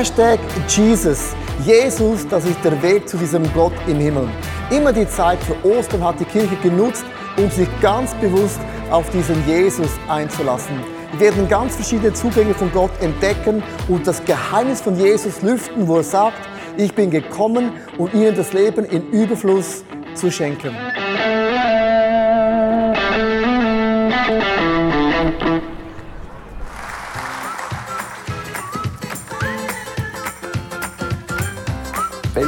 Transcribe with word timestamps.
Hashtag 0.00 0.40
Jesus. 0.66 1.34
Jesus, 1.66 2.26
das 2.26 2.46
ist 2.46 2.64
der 2.64 2.82
Weg 2.82 3.06
zu 3.06 3.18
diesem 3.18 3.42
Gott 3.52 3.74
im 3.86 3.98
Himmel. 3.98 4.30
Immer 4.70 4.94
die 4.94 5.06
Zeit 5.06 5.38
für 5.42 5.54
Ostern 5.62 6.02
hat 6.02 6.18
die 6.18 6.24
Kirche 6.24 6.56
genutzt, 6.62 7.04
um 7.36 7.50
sich 7.50 7.68
ganz 7.82 8.14
bewusst 8.14 8.58
auf 8.90 9.10
diesen 9.10 9.46
Jesus 9.46 9.90
einzulassen. 10.08 10.80
Wir 11.12 11.20
werden 11.20 11.46
ganz 11.50 11.74
verschiedene 11.74 12.14
Zugänge 12.14 12.54
von 12.54 12.72
Gott 12.72 12.92
entdecken 13.02 13.62
und 13.88 14.06
das 14.06 14.24
Geheimnis 14.24 14.80
von 14.80 14.98
Jesus 14.98 15.42
lüften, 15.42 15.86
wo 15.86 15.98
er 15.98 16.02
sagt, 16.02 16.48
ich 16.78 16.94
bin 16.94 17.10
gekommen, 17.10 17.70
um 17.98 18.10
ihnen 18.14 18.34
das 18.34 18.54
Leben 18.54 18.86
in 18.86 19.06
Überfluss 19.10 19.84
zu 20.14 20.30
schenken. 20.30 20.74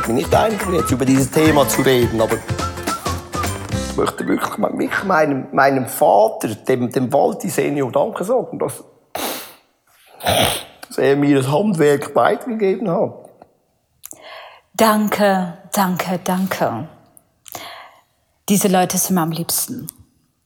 Fällt 0.02 0.08
mir 0.08 0.14
nicht 0.14 0.34
ein, 0.34 0.58
jetzt 0.72 0.90
über 0.90 1.04
dieses 1.04 1.30
Thema 1.30 1.68
zu 1.68 1.82
reden, 1.82 2.20
aber 2.20 2.36
ich 3.90 3.96
möchte 3.96 4.26
wirklich 4.26 4.58
mich 4.74 5.04
meinem, 5.04 5.46
meinem 5.52 5.86
Vater, 5.86 6.48
dem, 6.48 6.90
dem 6.90 7.12
Walti 7.12 7.48
Senior, 7.48 7.92
Danke 7.92 8.24
sagen, 8.24 8.58
dass, 8.58 8.82
dass 10.88 10.98
er 10.98 11.16
mir 11.16 11.36
das 11.36 11.50
Handwerk 11.50 12.14
weitergegeben 12.16 12.90
hat. 12.90 13.12
Danke, 14.74 15.58
danke, 15.72 16.18
danke. 16.24 16.88
Diese 18.48 18.68
Leute 18.68 18.98
sind 18.98 19.14
mir 19.14 19.22
am 19.22 19.30
liebsten. 19.30 19.86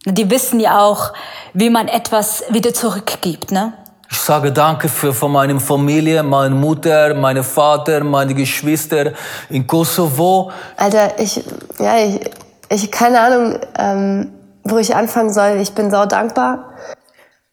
Die 0.04 0.30
wissen 0.30 0.60
ja 0.60 0.80
auch, 0.80 1.12
wie 1.54 1.70
man 1.70 1.88
etwas 1.88 2.44
wieder 2.50 2.74
zurückgibt, 2.74 3.52
ne? 3.52 3.72
Ich 4.10 4.20
sage 4.20 4.52
Danke 4.52 4.88
für, 4.88 5.12
für 5.12 5.28
meine 5.28 5.58
Familie, 5.58 6.22
meine 6.22 6.54
Mutter, 6.54 7.14
meine 7.14 7.42
Vater, 7.42 8.04
meine 8.04 8.34
Geschwister 8.34 9.12
in 9.50 9.66
Kosovo. 9.66 10.52
Alter, 10.76 11.18
ich, 11.18 11.42
ja, 11.78 11.98
ich, 11.98 12.20
ich 12.68 12.90
keine 12.90 13.20
Ahnung, 13.20 13.60
ähm, 13.78 14.32
wo 14.64 14.78
ich 14.78 14.94
anfangen 14.94 15.32
soll. 15.32 15.58
Ich 15.60 15.72
bin 15.74 15.90
sau 15.90 16.06
dankbar. 16.06 16.72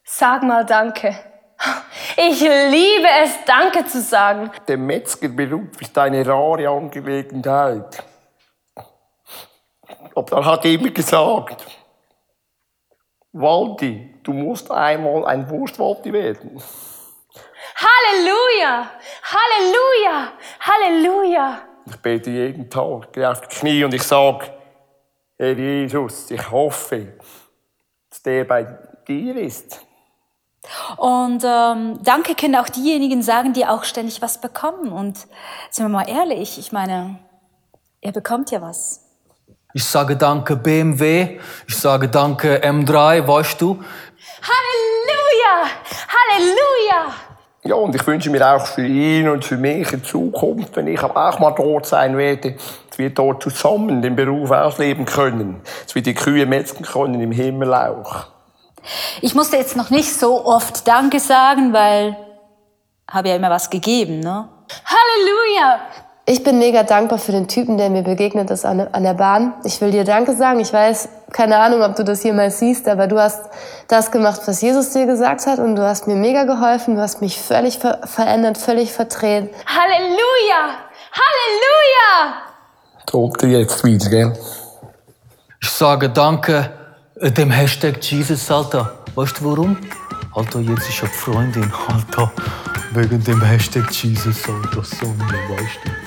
Sag 0.04 0.42
mal 0.42 0.64
Danke. 0.64 1.16
Ich 2.16 2.40
liebe 2.40 3.08
es, 3.24 3.30
Danke 3.46 3.86
zu 3.86 4.00
sagen. 4.00 4.50
Der 4.68 4.76
Metzgerberuf 4.76 5.80
ist 5.80 5.96
eine 5.98 6.26
rare 6.26 6.68
Angelegenheit. 6.68 8.02
Aber 10.14 10.30
dann 10.30 10.44
hat 10.44 10.64
jemand 10.64 10.94
gesagt, 10.94 11.64
Waldi, 13.34 14.14
du 14.22 14.32
musst 14.32 14.70
einmal 14.70 15.26
ein 15.26 15.50
Wurstwaldi 15.50 16.12
werden. 16.12 16.62
Halleluja! 17.76 18.90
Halleluja! 19.24 20.32
Halleluja! 20.60 21.58
Ich 21.86 21.96
bete 21.96 22.30
jeden 22.30 22.70
Tag, 22.70 23.12
gehe 23.12 23.28
auf 23.28 23.40
die 23.40 23.48
Knie 23.48 23.82
und 23.82 23.92
ich 23.92 24.04
sage, 24.04 24.52
Herr 25.36 25.52
Jesus, 25.52 26.30
ich 26.30 26.48
hoffe, 26.48 27.14
dass 28.08 28.22
der 28.22 28.44
bei 28.44 28.62
dir 29.08 29.36
ist. 29.36 29.84
Und 30.96 31.42
ähm, 31.44 31.98
danke 32.04 32.36
können 32.36 32.54
auch 32.54 32.68
diejenigen 32.68 33.20
sagen, 33.20 33.52
die 33.52 33.66
auch 33.66 33.82
ständig 33.82 34.22
was 34.22 34.40
bekommen. 34.40 34.92
Und 34.92 35.26
sind 35.70 35.86
wir 35.86 35.88
mal 35.88 36.08
ehrlich, 36.08 36.56
ich 36.56 36.70
meine, 36.70 37.18
ihr 38.00 38.12
bekommt 38.12 38.52
ja 38.52 38.62
was. 38.62 39.03
Ich 39.76 39.84
sage 39.84 40.16
danke 40.16 40.54
BMW, 40.54 41.40
ich 41.66 41.76
sage 41.76 42.08
danke 42.08 42.62
M3, 42.62 43.26
weißt 43.26 43.60
du? 43.60 43.82
Halleluja! 44.40 45.68
Halleluja! 46.14 47.14
Ja, 47.64 47.74
und 47.74 47.92
ich 47.92 48.06
wünsche 48.06 48.30
mir 48.30 48.54
auch 48.54 48.64
für 48.64 48.86
ihn 48.86 49.28
und 49.28 49.44
für 49.44 49.56
mich 49.56 49.92
in 49.92 50.04
Zukunft, 50.04 50.76
wenn 50.76 50.86
ich 50.86 51.02
auch 51.02 51.38
mal 51.40 51.50
dort 51.50 51.86
sein 51.86 52.16
werde, 52.16 52.54
dass 52.88 52.98
wir 52.98 53.10
dort 53.10 53.42
zusammen 53.42 54.00
den 54.00 54.14
Beruf 54.14 54.52
ausleben 54.52 55.06
können. 55.06 55.60
Dass 55.82 55.96
wir 55.96 56.02
die 56.02 56.14
Kühe 56.14 56.46
metzen 56.46 56.84
können 56.84 57.20
im 57.20 57.32
Himmel 57.32 57.74
auch. 57.74 58.26
Ich 59.22 59.34
musste 59.34 59.56
jetzt 59.56 59.76
noch 59.76 59.90
nicht 59.90 60.12
so 60.14 60.46
oft 60.46 60.86
Danke 60.86 61.18
sagen, 61.18 61.72
weil 61.72 62.16
habe 63.10 63.28
ja 63.28 63.34
immer 63.34 63.50
was 63.50 63.68
gegeben, 63.70 64.20
ne? 64.20 64.48
Halleluja! 64.84 65.80
Ich 66.26 66.42
bin 66.42 66.58
mega 66.58 66.84
dankbar 66.84 67.18
für 67.18 67.32
den 67.32 67.48
Typen, 67.48 67.76
der 67.76 67.90
mir 67.90 68.02
begegnet 68.02 68.50
ist 68.50 68.64
an, 68.64 68.80
an 68.80 69.02
der 69.02 69.12
Bahn. 69.12 69.52
Ich 69.62 69.82
will 69.82 69.90
dir 69.90 70.04
Danke 70.04 70.34
sagen. 70.34 70.58
Ich 70.60 70.72
weiß, 70.72 71.10
keine 71.30 71.58
Ahnung, 71.58 71.82
ob 71.82 71.96
du 71.96 72.02
das 72.02 72.24
jemals 72.24 72.60
siehst, 72.60 72.88
aber 72.88 73.08
du 73.08 73.20
hast 73.20 73.42
das 73.88 74.10
gemacht, 74.10 74.40
was 74.46 74.62
Jesus 74.62 74.90
dir 74.92 75.04
gesagt 75.04 75.46
hat 75.46 75.58
und 75.58 75.76
du 75.76 75.82
hast 75.82 76.06
mir 76.06 76.14
mega 76.14 76.44
geholfen. 76.44 76.94
Du 76.94 77.02
hast 77.02 77.20
mich 77.20 77.38
völlig 77.38 77.78
ver 77.78 77.98
verändert, 78.04 78.56
völlig 78.56 78.90
verdreht. 78.90 79.50
Halleluja! 79.66 80.78
Halleluja! 81.12 82.42
Tote 83.04 83.46
jetzt 83.48 83.84
wieder, 83.84 84.08
gell? 84.08 84.32
Ich 85.60 85.68
sage 85.68 86.08
danke 86.08 86.70
äh, 87.20 87.30
dem 87.30 87.50
Hashtag 87.50 88.02
Jesus, 88.02 88.50
Alter. 88.50 88.94
Weißt 89.14 89.40
du 89.40 89.50
warum? 89.50 89.76
Alter, 90.34 90.60
jetzt 90.60 90.88
ich 90.88 91.02
hab 91.02 91.10
Freundin, 91.10 91.70
Alter. 91.86 92.32
Wegen 92.92 93.22
dem 93.22 93.42
Hashtag 93.42 93.90
Jesus, 93.90 94.38
Alter, 94.48 94.82
Sonne, 94.82 95.34
weißt 95.50 95.80
du. 95.84 96.03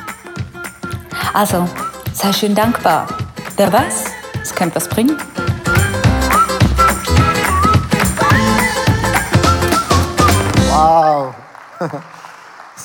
Also, 1.34 1.68
sei 2.14 2.34
schön 2.34 2.56
dankbar. 2.56 3.08
Wer 3.56 3.72
weiß, 3.72 4.06
es 4.42 4.54
könnte 4.54 4.76
was 4.76 4.88
bringen. 4.88 5.18
Wow! 10.70 11.34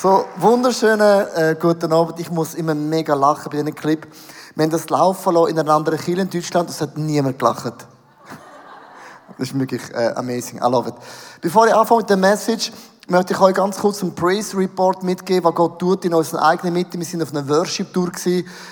So, 0.03 0.25
wunderschönen 0.35 1.27
äh, 1.33 1.55
guten 1.57 1.93
Abend. 1.93 2.19
Ich 2.19 2.29
muss 2.29 2.55
immer 2.55 2.75
mega 2.75 3.13
lachen 3.13 3.49
bei 3.49 3.57
diesem 3.61 3.73
Clip. 3.73 4.05
Wir 4.53 4.63
haben 4.63 4.69
das 4.69 4.89
laufen 4.89 5.33
lassen 5.33 5.51
in 5.51 5.59
einer 5.59 5.71
anderen 5.71 5.97
Kirche 5.97 6.19
in 6.19 6.29
Deutschland 6.29 6.69
es 6.69 6.81
hat 6.81 6.97
niemand 6.97 7.39
gelacht. 7.39 7.63
Das 9.37 9.47
ist 9.47 9.57
wirklich 9.57 9.81
äh, 9.93 10.11
amazing. 10.15 10.57
I 10.57 10.69
love 10.69 10.89
it. 10.89 10.95
Bevor 11.39 11.67
ich 11.67 11.73
anfange 11.73 12.01
mit 12.01 12.09
der 12.09 12.17
Message, 12.17 12.73
möchte 13.09 13.33
ich 13.33 13.41
euch 13.41 13.53
ganz 13.53 13.79
kurz 13.79 14.01
einen 14.01 14.15
Praise 14.15 14.57
Report 14.57 15.03
mitgeben, 15.03 15.43
was 15.43 15.55
Gott 15.55 15.77
tut 15.77 16.05
in 16.05 16.13
unserer 16.13 16.43
eigenen 16.43 16.73
Mitte. 16.73 16.97
Wir 16.97 17.05
sind 17.05 17.21
auf 17.21 17.31
einer 17.31 17.47
Worship-Tour 17.47 18.11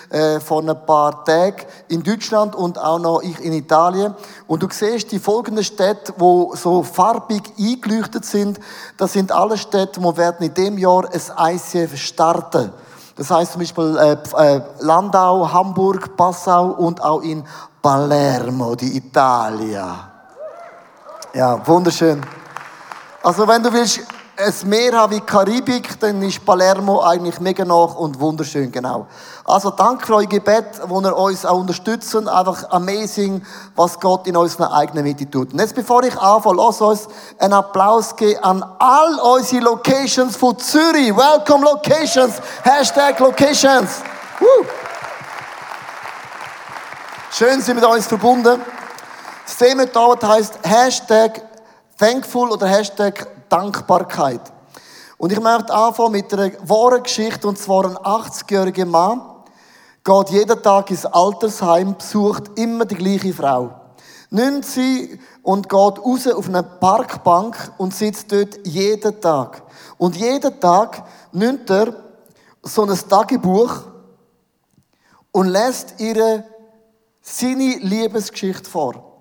äh, 0.09 0.39
vor 0.39 0.61
ein 0.61 0.85
paar 0.85 1.25
Tagen 1.25 1.65
in 1.89 2.01
Deutschland 2.01 2.55
und 2.55 2.79
auch 2.79 2.99
noch 2.99 3.21
ich 3.21 3.39
in 3.41 3.51
Italien. 3.51 4.15
Und 4.47 4.63
du 4.63 4.67
siehst 4.71 5.11
die 5.11 5.19
folgenden 5.19 5.65
Städte, 5.65 6.13
wo 6.17 6.55
so 6.55 6.81
farbig 6.81 7.43
eingeleuchtet 7.59 8.25
sind. 8.25 8.59
Das 8.97 9.13
sind 9.13 9.33
alle 9.33 9.57
Städte, 9.57 10.01
wo 10.01 10.15
werden 10.15 10.45
in 10.45 10.53
dem 10.53 10.77
Jahr 10.77 11.09
ein 11.35 11.55
ICF 11.55 11.97
starten. 11.97 12.71
Das 13.17 13.29
heißt 13.29 13.51
zum 13.51 13.59
Beispiel 13.59 13.97
äh, 13.97 14.55
äh, 14.55 14.61
Landau, 14.79 15.51
Hamburg, 15.51 16.15
Passau 16.15 16.67
und 16.67 17.03
auch 17.03 17.21
in 17.21 17.43
Palermo, 17.81 18.75
die 18.75 18.95
Italia. 18.95 20.09
Ja, 21.33 21.67
wunderschön. 21.67 22.25
Also 23.23 23.47
wenn 23.47 23.61
du 23.61 23.71
willst 23.71 24.01
ein 24.41 24.69
Meer 24.69 24.93
haben 24.93 25.13
wie 25.13 25.21
Karibik, 25.21 25.99
dann 25.99 26.21
ist 26.23 26.43
Palermo 26.43 27.01
eigentlich 27.01 27.39
mega 27.39 27.63
nach 27.63 27.95
und 27.95 28.19
wunderschön, 28.19 28.71
genau. 28.71 29.07
Also 29.45 29.69
danke 29.69 30.05
für 30.05 30.15
euer 30.15 30.25
Gebet, 30.25 30.65
wo 30.87 30.99
ihr 31.01 31.15
uns 31.15 31.45
auch 31.45 31.59
unterstützen. 31.59 32.27
Einfach 32.27 32.69
amazing, 32.71 33.45
was 33.75 33.99
Gott 33.99 34.27
in 34.27 34.35
unserer 34.35 34.73
eigenen 34.73 35.03
Mitte 35.03 35.29
tut. 35.29 35.53
Und 35.53 35.59
jetzt, 35.59 35.75
bevor 35.75 36.03
ich 36.03 36.17
anfange, 36.19 36.57
lass 36.57 36.81
uns 36.81 37.07
einen 37.37 37.53
Applaus 37.53 38.15
geben 38.15 38.43
an 38.43 38.65
all 38.79 39.19
unsere 39.19 39.63
Locations 39.63 40.35
von 40.35 40.57
Zürich. 40.57 41.15
Welcome 41.15 41.63
Locations. 41.63 42.35
Hashtag 42.63 43.19
Locations. 43.19 44.01
Woo. 44.39 44.65
Schön 47.31 47.61
sind 47.61 47.75
mit 47.75 47.85
uns 47.85 48.07
verbunden. 48.07 48.61
Das 49.45 49.57
Thema 49.57 49.85
heute 49.95 50.27
heisst 50.27 50.59
Hashtag 50.63 51.41
Thankful 51.97 52.49
oder 52.49 52.67
Hashtag 52.67 53.27
Dankbarkeit. 53.51 54.41
Und 55.17 55.31
ich 55.31 55.39
möchte 55.39 55.73
anfangen 55.73 56.13
mit 56.13 56.33
einer 56.33 56.51
wahren 56.63 57.03
Geschichte, 57.03 57.47
und 57.47 57.59
zwar 57.59 57.85
ein 57.85 57.97
80-jähriger 57.97 58.85
Mann 58.85 59.21
geht 60.03 60.29
jeden 60.29 60.63
Tag 60.63 60.89
ins 60.89 61.05
Altersheim, 61.05 61.95
besucht 61.95 62.57
immer 62.57 62.85
die 62.85 62.95
gleiche 62.95 63.33
Frau. 63.33 63.69
Nimmt 64.31 64.65
sie 64.65 65.19
und 65.43 65.69
geht 65.69 65.99
raus 65.99 66.27
auf 66.27 66.47
eine 66.47 66.63
Parkbank 66.63 67.73
und 67.77 67.93
sitzt 67.93 68.31
dort 68.31 68.65
jeden 68.65 69.19
Tag. 69.21 69.61
Und 69.97 70.15
jeden 70.15 70.59
Tag 70.59 71.03
nimmt 71.31 71.69
er 71.69 71.93
so 72.63 72.83
ein 72.83 72.97
Tagebuch 73.09 73.83
und 75.31 75.47
lässt 75.47 75.99
ihre 75.99 76.45
seine 77.21 77.77
Liebesgeschichte 77.77 78.69
vor. 78.69 79.19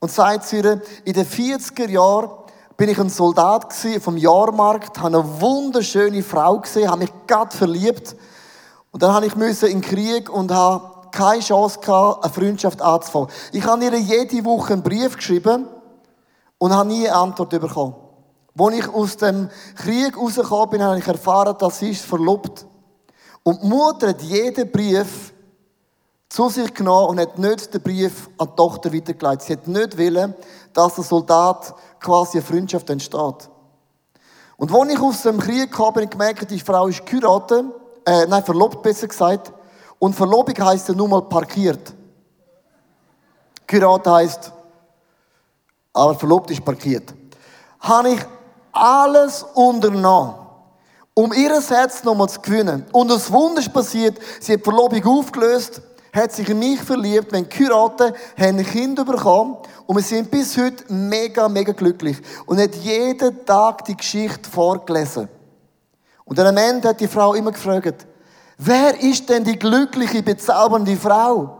Und 0.00 0.10
sagt 0.10 0.46
zu 0.46 0.56
ihr, 0.56 0.82
in 1.04 1.12
den 1.12 1.26
40er 1.26 1.88
Jahren 1.88 2.30
bin 2.76 2.88
ich 2.88 2.98
ein 2.98 3.08
Soldat 3.08 3.72
vom 4.00 4.16
Jahrmarkt, 4.16 4.98
habe 4.98 5.18
eine 5.18 5.40
wunderschöne 5.40 6.22
Frau 6.22 6.58
gesehen, 6.60 6.90
habe 6.90 7.00
mich 7.00 7.12
gerade 7.26 7.56
verliebt. 7.56 8.16
Und 8.90 9.02
dann 9.02 9.12
habe 9.12 9.26
ich 9.26 9.36
müssen 9.36 9.68
in 9.68 9.80
den 9.80 9.88
Krieg 9.88 10.30
und 10.30 10.52
habe 10.52 11.08
keine 11.10 11.42
Chance 11.42 11.80
gehabt, 11.80 12.24
eine 12.24 12.32
Freundschaft 12.32 12.80
anzufangen. 12.80 13.28
Ich 13.52 13.64
habe 13.64 13.84
ihr 13.84 13.98
jede 13.98 14.44
Woche 14.44 14.72
einen 14.72 14.82
Brief 14.82 15.16
geschrieben 15.16 15.66
und 16.58 16.74
habe 16.74 16.88
nie 16.88 17.08
eine 17.08 17.16
Antwort 17.16 17.50
bekommen. 17.50 17.94
Als 18.58 18.74
ich 18.74 18.88
aus 18.88 19.16
dem 19.16 19.48
Krieg 19.76 20.16
rausgekommen 20.16 20.70
bin, 20.70 20.82
habe 20.82 20.98
ich 20.98 21.06
erfahren, 21.06 21.56
dass 21.58 21.78
sie 21.78 21.90
ist 21.90 22.04
verlobt. 22.04 22.66
Und 23.42 23.62
die 23.62 23.66
Mutter 23.66 24.08
hat 24.08 24.22
jeden 24.22 24.70
Brief 24.70 25.31
zu 26.32 26.48
sich 26.48 26.72
genommen 26.72 27.10
und 27.10 27.20
hat 27.20 27.38
nicht 27.38 27.74
den 27.74 27.82
Brief 27.82 28.30
an 28.38 28.48
die 28.48 28.56
Tochter 28.56 28.92
weitergeleitet. 28.92 29.42
Sie 29.46 29.52
hat 29.52 29.68
nicht 29.68 29.98
wollen, 29.98 30.34
dass 30.72 30.94
der 30.94 31.04
Soldat 31.04 31.74
quasi 32.00 32.38
eine 32.38 32.46
Freundschaft 32.46 32.88
entsteht. 32.88 33.50
Und 34.56 34.72
als 34.72 34.92
ich 34.92 34.98
aus 34.98 35.22
dem 35.22 35.38
Krieg 35.38 35.70
kam, 35.70 35.86
habe 35.88 36.04
ich 36.04 36.10
gemerkt, 36.10 36.50
die 36.50 36.58
Frau 36.58 36.86
ist 36.86 37.04
geheiratet, 37.04 37.66
äh, 38.06 38.24
nein, 38.26 38.42
verlobt 38.42 38.82
besser 38.82 39.08
gesagt. 39.08 39.52
Und 39.98 40.14
Verlobung 40.14 40.54
heisst 40.58 40.88
ja 40.88 40.94
nur 40.94 41.06
mal 41.06 41.20
parkiert. 41.20 41.92
Geheiratet 43.66 44.12
heisst, 44.12 44.52
aber 45.92 46.14
verlobt 46.14 46.50
ist 46.50 46.64
parkiert. 46.64 47.12
Habe 47.80 48.08
ich 48.08 48.20
alles 48.72 49.44
unternommen, 49.54 50.34
um 51.12 51.30
ihr 51.34 51.60
Herz 51.60 52.02
nochmal 52.04 52.30
zu 52.30 52.40
gewinnen. 52.40 52.86
Und 52.90 53.10
das 53.10 53.30
Wunder 53.30 53.60
ist 53.60 53.72
passiert, 53.72 54.18
sie 54.40 54.54
hat 54.54 54.60
die 54.60 54.64
Verlobung 54.64 55.04
aufgelöst, 55.04 55.82
hat 56.12 56.32
sich 56.32 56.48
in 56.48 56.58
mich 56.58 56.80
verliebt, 56.80 57.32
wenn 57.32 57.48
geheiratet, 57.48 58.14
haben 58.38 58.58
ein 58.58 58.66
Kind 58.66 58.96
bekommen 58.96 59.56
und 59.86 59.96
wir 59.96 60.02
sind 60.02 60.30
bis 60.30 60.56
heute 60.58 60.92
mega, 60.92 61.48
mega 61.48 61.72
glücklich. 61.72 62.18
Und 62.44 62.60
hat 62.60 62.74
jeden 62.76 63.44
Tag 63.46 63.86
die 63.86 63.96
Geschichte 63.96 64.48
vorgelesen. 64.48 65.28
Und 66.24 66.38
dann 66.38 66.48
am 66.48 66.56
Ende 66.58 66.88
hat 66.88 67.00
die 67.00 67.08
Frau 67.08 67.34
immer 67.34 67.52
gefragt, 67.52 68.06
wer 68.58 69.00
ist 69.00 69.28
denn 69.28 69.42
die 69.42 69.58
glückliche, 69.58 70.22
bezaubernde 70.22 70.96
Frau? 70.96 71.58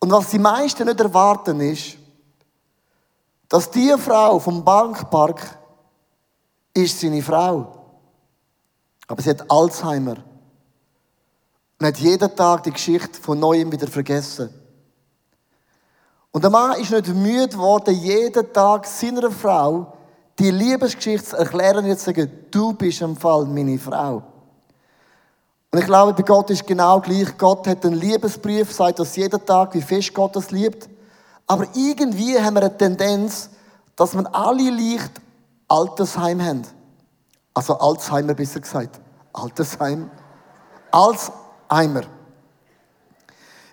Und 0.00 0.10
was 0.10 0.30
die 0.30 0.38
meisten 0.38 0.86
nicht 0.86 1.00
erwarten 1.00 1.60
ist, 1.60 1.96
dass 3.48 3.70
die 3.70 3.94
Frau 3.98 4.38
vom 4.38 4.64
Bankpark 4.64 5.58
ist 6.72 7.00
seine 7.00 7.22
Frau. 7.22 7.74
Aber 9.06 9.22
sie 9.22 9.30
hat 9.30 9.50
Alzheimer. 9.50 10.27
Und 11.78 11.86
hat 11.86 11.98
jeden 11.98 12.34
Tag 12.34 12.64
die 12.64 12.72
Geschichte 12.72 13.20
von 13.20 13.38
Neuem 13.38 13.70
wieder 13.70 13.86
vergessen. 13.86 14.50
Und 16.32 16.42
der 16.42 16.50
Mann 16.50 16.78
ist 16.80 16.90
nicht 16.90 17.08
müde 17.08 17.48
geworden, 17.48 17.94
jeden 17.94 18.52
Tag 18.52 18.86
seiner 18.86 19.30
Frau 19.30 19.94
die 20.38 20.50
Liebesgeschichte 20.50 21.30
zu 21.30 21.36
erklären 21.36 21.84
und 21.84 21.98
zu 21.98 22.04
sagen, 22.04 22.30
du 22.50 22.72
bist 22.72 23.00
im 23.00 23.16
Fall 23.16 23.44
meine 23.46 23.78
Frau. 23.78 24.22
Und 25.70 25.80
ich 25.80 25.86
glaube, 25.86 26.14
bei 26.14 26.22
Gott 26.22 26.50
ist 26.50 26.66
genau 26.66 27.00
gleich. 27.00 27.36
Gott 27.36 27.66
hat 27.66 27.84
einen 27.84 27.96
Liebesbrief, 27.96 28.72
sagt 28.72 29.00
das 29.00 29.16
jeden 29.16 29.44
Tag, 29.44 29.74
wie 29.74 29.82
fest 29.82 30.14
Gott 30.14 30.34
das 30.34 30.50
liebt. 30.50 30.88
Aber 31.46 31.66
irgendwie 31.74 32.38
haben 32.40 32.54
wir 32.54 32.62
eine 32.62 32.76
Tendenz, 32.76 33.50
dass 33.96 34.14
wir 34.14 34.34
alle 34.34 34.70
leicht 34.70 35.12
Altersheim 35.66 36.42
haben. 36.42 36.62
Also 37.52 37.78
Alzheimer 37.78 38.34
besser 38.34 38.60
gesagt. 38.60 39.00
Altersheim. 39.32 40.10
Alzheimer. 41.68 42.02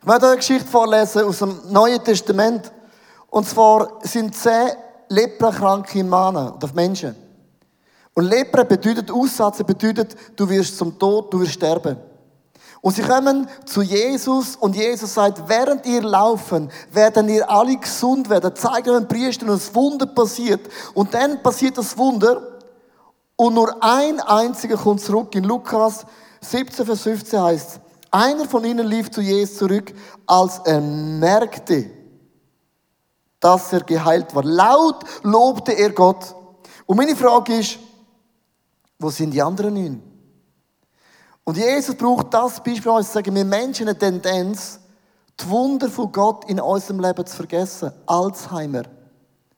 Ich 0.01 0.06
möchte 0.06 0.27
eine 0.27 0.36
Geschichte 0.38 0.68
vorlesen 0.68 1.24
aus 1.24 1.39
dem 1.39 1.59
Neuen 1.69 2.03
Testament. 2.03 2.71
Und 3.30 3.47
zwar 3.47 4.00
sind 4.03 4.36
zehn 4.36 4.69
leprakranke 5.09 6.03
Männer 6.03 6.56
oder 6.56 6.69
Menschen. 6.74 7.15
Und 8.13 8.25
Lepra 8.25 8.63
bedeutet 8.63 9.12
Aussatz, 9.12 9.63
bedeutet, 9.63 10.15
du 10.36 10.47
wirst 10.47 10.77
zum 10.77 10.97
Tod, 10.97 11.33
du 11.33 11.42
wirst 11.42 11.53
sterben. 11.53 11.97
Und 12.81 12.95
sie 12.95 13.01
kommen 13.01 13.47
zu 13.65 13.81
Jesus 13.81 14.56
und 14.56 14.75
Jesus 14.75 15.15
sagt, 15.15 15.50
während 15.50 15.86
ihr 15.88 16.03
laufen, 16.03 16.69
werden 16.91 17.27
ihr 17.27 17.50
alle 17.50 17.75
gesund 17.77 18.30
werden. 18.30 18.56
Zeigen 18.56 18.94
den 18.94 19.07
Priester 19.07 19.48
und 19.48 19.53
das 19.53 19.74
Wunder 19.74 20.06
passiert. 20.06 20.62
Und 20.94 21.13
dann 21.13 21.41
passiert 21.41 21.77
das 21.77 21.98
Wunder 21.98 22.41
und 23.36 23.56
nur 23.56 23.75
ein 23.83 24.19
einziger 24.19 24.77
kommt 24.77 25.01
zurück. 25.01 25.33
In 25.36 25.45
Lukas 25.45 26.06
17, 26.41 26.86
Vers 26.86 27.01
15 27.01 27.41
heißt 27.41 27.80
einer 28.15 28.45
von 28.47 28.63
ihnen 28.63 28.88
lief 28.88 29.12
zu 29.12 29.19
Jesus 29.19 29.57
zurück, 29.57 29.94
als 30.25 30.59
er 30.59 30.79
merkte, 30.79 31.91
dass 33.41 33.73
er 33.73 33.81
geheilt 33.81 34.33
war. 34.33 34.44
Laut 34.44 35.03
lobte 35.23 35.73
er 35.73 35.91
Gott. 35.91 36.33
Und 36.85 36.95
meine 36.95 37.15
Frage 37.15 37.57
ist, 37.57 37.77
wo 38.97 39.09
sind 39.09 39.31
die 39.31 39.41
anderen 39.41 39.73
neun? 39.73 40.01
Und 41.44 41.57
Jesus 41.57 41.94
braucht 41.95 42.33
das 42.33 42.63
Beispiel, 42.63 42.89
uns 42.89 43.07
zu 43.07 43.13
sagen, 43.13 43.35
wir 43.35 43.44
Menschen 43.44 43.89
eine 43.89 43.97
Tendenz, 43.97 44.79
die 45.38 45.50
Wunder 45.50 45.89
von 45.89 46.12
Gott 46.12 46.50
in 46.50 46.62
unserem 46.62 47.01
Leben 47.01 47.25
zu 47.25 47.35
vergessen. 47.35 47.91
Alzheimer. 48.06 48.83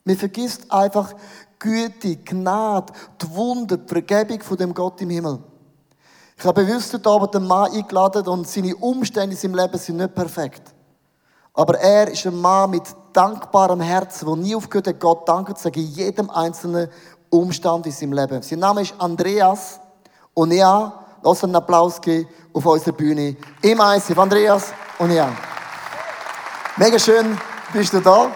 Man 0.03 0.17
vergisst 0.17 0.71
einfach 0.71 1.13
Güte, 1.59 2.17
Gnade, 2.17 2.91
die 3.21 3.35
Wunder, 3.35 3.77
die 3.77 3.87
Vergebung 3.87 4.41
von 4.41 4.57
dem 4.57 4.73
Gott 4.73 4.99
im 5.01 5.11
Himmel. 5.11 5.43
Ich 6.39 6.45
habe 6.45 6.63
bewusst 6.63 6.93
heute 6.93 7.09
Abend 7.09 7.35
einen 7.35 7.47
Mann 7.47 7.71
eingeladen 7.71 8.27
und 8.27 8.47
seine 8.47 8.75
Umstände 8.75 9.35
in 9.35 9.37
seinem 9.37 9.55
Leben 9.55 9.77
sind 9.79 9.97
nicht 9.97 10.13
perfekt. 10.13 10.61
Aber 11.55 11.79
er 11.79 12.09
ist 12.09 12.27
ein 12.27 12.39
Mann 12.39 12.69
mit 12.69 12.83
dankbarem 13.11 13.81
Herzen, 13.81 14.27
der 14.27 14.35
nie 14.35 14.55
aufgehört 14.55 14.87
hat, 14.87 14.99
Gott 14.99 15.27
Danke 15.27 15.55
zu 15.55 15.63
sagen, 15.63 15.79
in 15.79 15.87
jedem 15.87 16.29
einzelnen 16.29 16.89
Umstand 17.31 17.87
in 17.87 17.91
seinem 17.91 18.13
Leben. 18.13 18.43
Sein 18.43 18.59
Name 18.59 18.83
ist 18.83 18.93
Andreas 18.99 19.79
und 20.35 20.51
ja, 20.51 20.93
lass 21.23 21.43
einen 21.43 21.55
Applaus 21.55 21.99
geben 21.99 22.29
auf 22.53 22.63
unserer 22.67 22.93
Bühne 22.93 23.35
im 23.63 23.81
ICF. 23.81 24.19
Andreas 24.19 24.65
und 24.99 25.09
ja. 25.09 25.35
Mega 26.75 26.99
schön, 26.99 27.35
bist 27.73 27.93
du 27.93 27.99
da. 27.99 28.29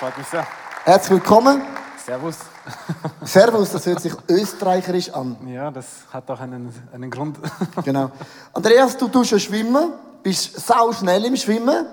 Freut 0.00 0.18
mich 0.18 0.26
sehr. 0.26 0.44
Herzlich 0.84 1.12
willkommen. 1.12 1.62
Servus. 2.04 2.53
Servus, 3.24 3.72
das 3.72 3.86
hört 3.86 4.00
sich 4.00 4.14
österreicherisch 4.28 5.10
an. 5.10 5.36
Ja, 5.46 5.70
das 5.70 5.86
hat 6.12 6.30
auch 6.30 6.40
einen, 6.40 6.72
einen 6.92 7.10
Grund. 7.10 7.38
Genau. 7.84 8.10
Andreas, 8.52 8.96
du 8.96 9.08
tust 9.08 9.32
ja 9.32 9.38
schwimmen, 9.38 9.92
bist 10.22 10.58
sau 10.66 10.92
schnell 10.92 11.24
im 11.24 11.36
Schwimmen, 11.36 11.86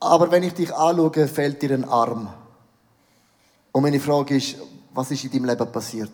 aber 0.00 0.30
wenn 0.30 0.42
ich 0.42 0.54
dich 0.54 0.74
anschaue, 0.74 1.28
fällt 1.28 1.62
dir 1.62 1.72
ein 1.72 1.84
Arm. 1.84 2.28
Und 3.70 3.82
meine 3.82 4.00
Frage 4.00 4.36
ist, 4.36 4.56
was 4.92 5.10
ist 5.10 5.24
in 5.24 5.30
deinem 5.30 5.44
Leben 5.46 5.72
passiert? 5.72 6.12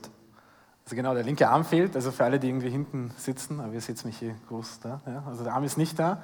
Also 0.85 0.97
genau, 0.97 1.13
der 1.13 1.23
linke 1.23 1.49
Arm 1.49 1.65
fehlt, 1.65 1.95
also 1.97 2.11
für 2.11 2.25
alle, 2.25 2.39
die 2.39 2.49
irgendwie 2.49 2.71
hinten 2.71 3.11
sitzen, 3.19 3.61
aber 3.61 3.75
ihr 3.75 3.81
seht 3.81 4.03
mich 4.05 4.19
hier 4.19 4.35
groß 4.49 4.81
da, 4.83 5.01
ja, 5.07 5.23
also 5.29 5.45
der 5.45 5.53
Arm 5.53 5.65
ist 5.65 5.77
nicht 5.77 5.99
da. 5.99 6.23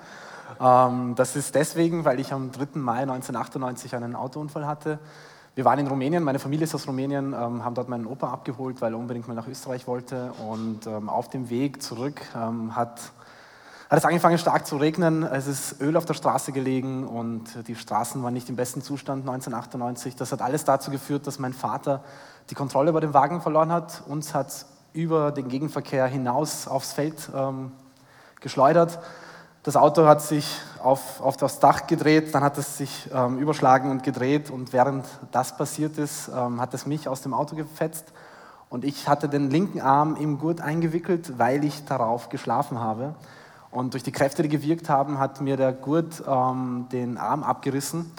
Ähm, 0.60 1.14
das 1.16 1.37
ist 1.37 1.54
deswegen, 1.54 2.04
weil 2.04 2.20
ich 2.20 2.32
am 2.32 2.50
3. 2.50 2.78
Mai 2.78 3.02
1998 3.02 3.94
einen 3.94 4.16
Autounfall 4.16 4.66
hatte. 4.66 4.98
Wir 5.56 5.64
waren 5.64 5.78
in 5.78 5.87
Rumänien, 5.87 6.25
meine 6.25 6.40
Familie 6.40 6.64
ist 6.64 6.75
aus 6.75 6.88
Rumänien, 6.88 7.32
ähm, 7.32 7.64
haben 7.64 7.76
dort 7.76 7.88
meinen 7.88 8.06
Opa 8.06 8.32
abgeholt, 8.32 8.80
weil 8.80 8.92
er 8.92 8.99
unbedingt 8.99 9.28
mal 9.28 9.34
nach 9.34 9.46
Österreich 9.46 9.87
wollte. 9.87 10.32
Und 10.50 10.88
ähm, 10.88 11.08
auf 11.08 11.30
dem 11.30 11.49
Weg 11.49 11.80
zurück 11.80 12.20
ähm, 12.34 12.75
hat, 12.75 13.12
hat 13.88 13.99
es 13.99 14.04
angefangen 14.04 14.37
stark 14.37 14.66
zu 14.66 14.78
regnen. 14.78 15.23
Es 15.23 15.46
ist 15.46 15.80
Öl 15.80 15.96
auf 15.96 16.06
der 16.06 16.14
Straße 16.14 16.50
gelegen 16.50 17.06
und 17.06 17.68
die 17.68 17.76
Straßen 17.76 18.20
waren 18.25 18.34
nicht 18.34 18.49
im 18.49 18.56
besten 18.56 18.82
Zustand 18.82 19.20
1998. 19.20 20.16
Das 20.16 20.32
hat 20.32 20.42
alles 20.42 20.64
dazu 20.64 20.90
geführt, 20.90 21.25
dass 21.28 21.38
mein 21.38 21.52
Vater 21.52 22.02
die 22.50 22.56
Kontrolle 22.56 22.90
über 22.90 23.00
den 23.00 23.14
Wagen 23.14 23.40
verloren 23.40 23.70
hat. 23.70 24.02
Uns 24.08 24.34
hat 24.34 24.66
über 24.92 25.30
den 25.30 25.46
Gegenverkehr 25.46 26.08
hinaus 26.08 26.66
aufs 26.66 26.92
Feld 26.92 27.30
ähm, 27.32 27.70
geschleudert. 28.40 28.99
Das 29.64 29.76
Auto 29.76 30.04
hat 30.04 30.21
sich 30.21 30.61
auf, 30.83 31.23
auf 31.23 31.38
das 31.38 31.59
Dach 31.59 31.87
gedreht, 31.87 32.35
dann 32.35 32.44
hat 32.44 32.59
es 32.59 32.76
sich 32.76 33.09
ähm, 33.14 33.38
überschlagen 33.38 33.90
und 33.90 34.02
gedreht 34.02 34.50
und 34.50 34.75
während 34.75 35.06
das 35.33 35.56
passiert 35.56 35.97
ist, 35.97 36.28
ähm, 36.28 36.61
hat 36.61 36.75
es 36.75 36.85
mich 36.85 37.09
aus 37.09 37.23
dem 37.23 37.33
Auto 37.33 37.56
gefetzt 37.56 38.12
und 38.68 38.85
ich 38.85 39.09
hatte 39.09 39.26
den 39.26 39.49
linken 39.49 39.80
Arm 39.80 40.16
im 40.16 40.38
Gurt 40.38 40.61
eingewickelt, 40.61 41.38
weil 41.38 41.64
ich 41.64 41.83
darauf 41.87 42.28
geschlafen 42.28 42.78
habe. 42.78 43.14
Und 43.71 43.94
durch 43.94 44.02
die 44.02 44.12
Kräfte, 44.12 44.42
die 44.42 44.50
gewirkt 44.50 44.90
haben, 44.90 45.18
hat 45.18 45.40
mir 45.40 45.56
der 45.56 45.73
Gurt 45.73 46.23
ähm, 46.28 46.85
den 46.92 47.16
Arm 47.16 47.42
abgerissen 47.42 48.12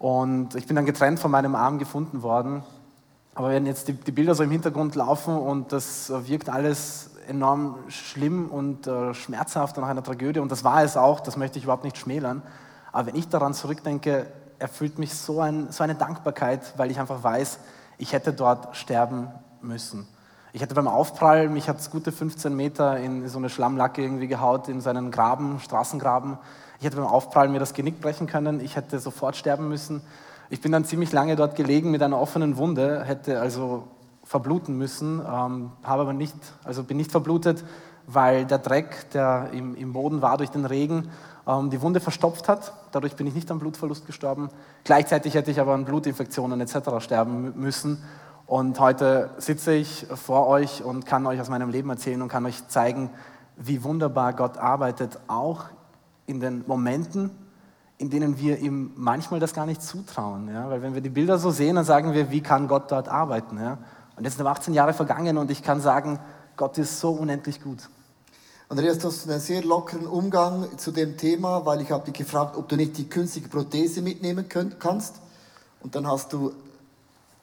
und 0.00 0.56
ich 0.56 0.66
bin 0.66 0.74
dann 0.74 0.86
getrennt 0.86 1.20
von 1.20 1.30
meinem 1.30 1.54
Arm 1.54 1.78
gefunden 1.78 2.24
worden. 2.24 2.64
Aber 3.36 3.50
wenn 3.50 3.64
jetzt 3.64 3.86
die, 3.86 3.92
die 3.92 4.10
Bilder 4.10 4.34
so 4.34 4.42
im 4.42 4.50
Hintergrund 4.50 4.96
laufen 4.96 5.38
und 5.38 5.70
das 5.70 6.12
wirkt 6.26 6.48
alles 6.48 7.10
enorm 7.30 7.78
schlimm 7.88 8.50
und 8.50 8.86
äh, 8.86 9.14
schmerzhaft 9.14 9.76
nach 9.78 9.88
einer 9.88 10.02
Tragödie. 10.02 10.40
Und 10.40 10.52
das 10.52 10.64
war 10.64 10.82
es 10.82 10.96
auch, 10.96 11.20
das 11.20 11.36
möchte 11.36 11.58
ich 11.58 11.64
überhaupt 11.64 11.84
nicht 11.84 11.96
schmälern. 11.96 12.42
Aber 12.92 13.06
wenn 13.06 13.16
ich 13.16 13.28
daran 13.28 13.54
zurückdenke, 13.54 14.26
erfüllt 14.58 14.98
mich 14.98 15.14
so, 15.14 15.40
ein, 15.40 15.70
so 15.70 15.82
eine 15.82 15.94
Dankbarkeit, 15.94 16.74
weil 16.76 16.90
ich 16.90 17.00
einfach 17.00 17.22
weiß, 17.22 17.60
ich 17.96 18.12
hätte 18.12 18.32
dort 18.32 18.76
sterben 18.76 19.28
müssen. 19.62 20.06
Ich 20.52 20.60
hätte 20.60 20.74
beim 20.74 20.88
Aufprall, 20.88 21.48
mich 21.48 21.68
hat 21.68 21.78
es 21.78 21.90
gute 21.90 22.10
15 22.10 22.54
Meter 22.54 22.98
in 22.98 23.28
so 23.28 23.38
eine 23.38 23.48
Schlammlacke 23.48 24.02
irgendwie 24.02 24.26
gehaut, 24.26 24.68
in 24.68 24.80
seinen 24.80 25.10
Graben, 25.12 25.60
Straßengraben. 25.60 26.38
Ich 26.78 26.84
hätte 26.84 26.96
beim 26.96 27.06
Aufprall 27.06 27.48
mir 27.48 27.60
das 27.60 27.72
Genick 27.72 28.00
brechen 28.00 28.26
können, 28.26 28.58
ich 28.58 28.74
hätte 28.74 28.98
sofort 28.98 29.36
sterben 29.36 29.68
müssen. 29.68 30.02
Ich 30.48 30.60
bin 30.60 30.72
dann 30.72 30.84
ziemlich 30.84 31.12
lange 31.12 31.36
dort 31.36 31.54
gelegen 31.54 31.92
mit 31.92 32.02
einer 32.02 32.18
offenen 32.18 32.56
Wunde, 32.56 33.04
hätte 33.04 33.40
also 33.40 33.84
verbluten 34.30 34.78
müssen, 34.78 35.18
ähm, 35.18 35.72
habe 35.82 36.02
aber 36.02 36.12
nicht, 36.12 36.36
also 36.62 36.84
bin 36.84 36.98
nicht 36.98 37.10
verblutet, 37.10 37.64
weil 38.06 38.44
der 38.44 38.58
Dreck, 38.58 39.10
der 39.10 39.48
im, 39.52 39.74
im 39.74 39.92
Boden 39.92 40.22
war 40.22 40.36
durch 40.36 40.50
den 40.50 40.66
Regen, 40.66 41.10
ähm, 41.48 41.68
die 41.68 41.82
Wunde 41.82 41.98
verstopft 41.98 42.48
hat. 42.48 42.72
Dadurch 42.92 43.16
bin 43.16 43.26
ich 43.26 43.34
nicht 43.34 43.50
an 43.50 43.58
Blutverlust 43.58 44.06
gestorben. 44.06 44.50
Gleichzeitig 44.84 45.34
hätte 45.34 45.50
ich 45.50 45.58
aber 45.58 45.74
an 45.74 45.84
Blutinfektionen 45.84 46.60
etc. 46.60 47.00
sterben 47.00 47.54
müssen. 47.56 48.04
Und 48.46 48.78
heute 48.78 49.30
sitze 49.38 49.72
ich 49.72 50.06
vor 50.14 50.46
euch 50.46 50.84
und 50.84 51.06
kann 51.06 51.26
euch 51.26 51.40
aus 51.40 51.48
meinem 51.48 51.70
Leben 51.70 51.90
erzählen 51.90 52.22
und 52.22 52.28
kann 52.28 52.46
euch 52.46 52.68
zeigen, 52.68 53.10
wie 53.56 53.82
wunderbar 53.82 54.32
Gott 54.34 54.58
arbeitet, 54.58 55.18
auch 55.26 55.64
in 56.26 56.38
den 56.38 56.62
Momenten, 56.68 57.32
in 57.98 58.10
denen 58.10 58.38
wir 58.38 58.60
ihm 58.60 58.92
manchmal 58.94 59.40
das 59.40 59.54
gar 59.54 59.66
nicht 59.66 59.82
zutrauen. 59.82 60.48
Ja? 60.54 60.70
Weil 60.70 60.82
wenn 60.82 60.94
wir 60.94 61.00
die 61.00 61.10
Bilder 61.10 61.36
so 61.36 61.50
sehen, 61.50 61.74
dann 61.74 61.84
sagen 61.84 62.12
wir, 62.12 62.30
wie 62.30 62.42
kann 62.42 62.68
Gott 62.68 62.92
dort 62.92 63.08
arbeiten? 63.08 63.58
Ja? 63.58 63.78
Und 64.20 64.26
jetzt 64.26 64.36
sind 64.36 64.46
18 64.46 64.74
Jahre 64.74 64.92
vergangen 64.92 65.38
und 65.38 65.50
ich 65.50 65.62
kann 65.62 65.80
sagen, 65.80 66.18
Gott 66.54 66.76
ist 66.76 67.00
so 67.00 67.12
unendlich 67.12 67.62
gut. 67.62 67.78
Andreas, 68.68 68.98
du 68.98 69.08
hast 69.08 69.26
einen 69.26 69.40
sehr 69.40 69.64
lockeren 69.64 70.06
Umgang 70.06 70.76
zu 70.76 70.92
dem 70.92 71.16
Thema, 71.16 71.64
weil 71.64 71.80
ich 71.80 71.90
habe 71.90 72.04
dich 72.04 72.12
gefragt, 72.12 72.54
ob 72.54 72.68
du 72.68 72.76
nicht 72.76 72.98
die 72.98 73.08
künstliche 73.08 73.48
Prothese 73.48 74.02
mitnehmen 74.02 74.46
könnt, 74.46 74.78
kannst. 74.78 75.14
Und 75.80 75.94
dann 75.94 76.06
hast 76.06 76.34
du 76.34 76.52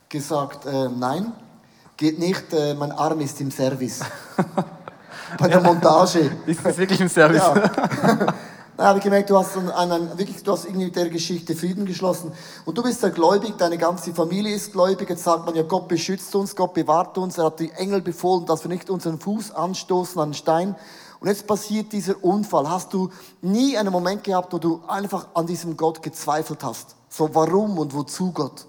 gesagt, 0.08 0.68
äh, 0.68 0.90
nein, 0.90 1.34
geht 1.98 2.20
nicht, 2.20 2.54
äh, 2.54 2.76
mein 2.76 2.92
Arm 2.92 3.22
ist 3.22 3.42
im 3.42 3.50
Service. 3.50 4.02
Bei 5.40 5.48
der 5.48 5.62
Montage. 5.62 6.30
Ist 6.46 6.64
das 6.64 6.78
wirklich 6.78 7.02
im 7.02 7.10
Service? 7.10 7.42
Ja. 7.42 8.36
Da 8.78 8.86
habe 8.86 9.00
ich 9.00 9.04
gemerkt, 9.04 9.32
du 9.32 9.38
hast, 9.40 9.58
einen, 9.58 10.20
wirklich, 10.20 10.44
du 10.44 10.52
hast 10.52 10.66
irgendwie 10.66 10.86
mit 10.86 10.96
der 10.96 11.10
Geschichte 11.10 11.56
Frieden 11.56 11.88
geschlossen. 11.88 12.32
Und 12.64 12.78
du 12.78 12.84
bist 12.84 13.02
ja 13.02 13.10
gläubig, 13.10 13.58
deine 13.58 13.80
ganze 13.80 14.14
Familie 14.14 14.54
ist 14.54 14.72
gläubig. 14.72 15.10
Jetzt 15.10 15.24
sagt 15.24 15.48
man 15.48 15.56
ja, 15.56 15.64
Gott 15.64 15.88
beschützt 15.88 16.36
uns, 16.36 16.56
Gott 16.56 16.76
bewahrt 16.76 17.18
uns. 17.18 17.40
Er 17.40 17.46
hat 17.46 17.60
die 17.60 17.72
Engel 17.72 18.02
befohlen, 18.02 18.46
dass 18.46 18.64
wir 18.64 18.70
nicht 18.70 18.92
unseren 18.92 19.20
Fuß 19.20 19.50
anstoßen 19.50 20.22
an 20.22 20.30
den 20.30 20.34
Stein. 20.36 20.76
Und 21.20 21.28
jetzt 21.28 21.48
passiert 21.48 21.92
dieser 21.92 22.24
Unfall. 22.24 22.70
Hast 22.70 22.94
du 22.94 23.10
nie 23.42 23.76
einen 23.76 23.92
Moment 23.92 24.24
gehabt, 24.24 24.54
wo 24.54 24.60
du 24.60 24.84
einfach 24.88 25.30
an 25.34 25.48
diesem 25.48 25.76
Gott 25.76 26.04
gezweifelt 26.04 26.64
hast? 26.64 26.96
So, 27.10 27.34
warum 27.34 27.80
und 27.80 27.96
wozu 27.96 28.32
Gott? 28.32 28.68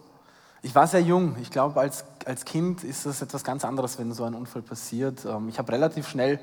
Ich 0.63 0.75
war 0.75 0.87
sehr 0.87 1.03
jung. 1.03 1.37
Ich 1.43 1.51
glaube, 1.51 1.79
als, 1.81 2.05
als 2.25 2.47
Kind 2.47 2.83
ist 2.83 3.05
das 3.05 3.21
etwas 3.21 3.45
ganz 3.45 3.63
anderes, 3.63 3.99
wenn 3.99 4.15
so 4.15 4.25
ein 4.25 4.35
Unfall 4.35 4.63
passiert. 4.63 5.27
Ähm, 5.27 5.51
ich 5.51 5.59
habe 5.59 5.71
relativ 5.71 6.09
schnell 6.09 6.41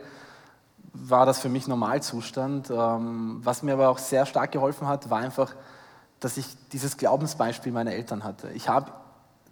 war 1.03 1.25
das 1.25 1.39
für 1.39 1.49
mich 1.49 1.67
Normalzustand. 1.67 2.69
Ähm, 2.69 3.39
was 3.43 3.63
mir 3.63 3.73
aber 3.73 3.89
auch 3.89 3.97
sehr 3.97 4.25
stark 4.25 4.51
geholfen 4.51 4.87
hat, 4.87 5.09
war 5.09 5.19
einfach, 5.19 5.53
dass 6.19 6.37
ich 6.37 6.45
dieses 6.71 6.97
Glaubensbeispiel 6.97 7.71
meiner 7.71 7.91
Eltern 7.91 8.23
hatte. 8.23 8.49
Ich 8.51 8.69
habe 8.69 8.91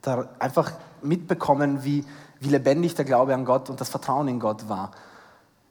da 0.02 0.28
einfach 0.40 0.72
mitbekommen, 1.02 1.84
wie, 1.84 2.06
wie 2.40 2.50
lebendig 2.50 2.96
der 2.96 3.06
Glaube 3.06 3.34
an 3.34 3.46
Gott 3.46 3.70
und 3.70 3.80
das 3.82 3.90
Vertrauen 3.90 4.28
in 4.28 4.40
Gott 4.40 4.70
war. 4.70 4.92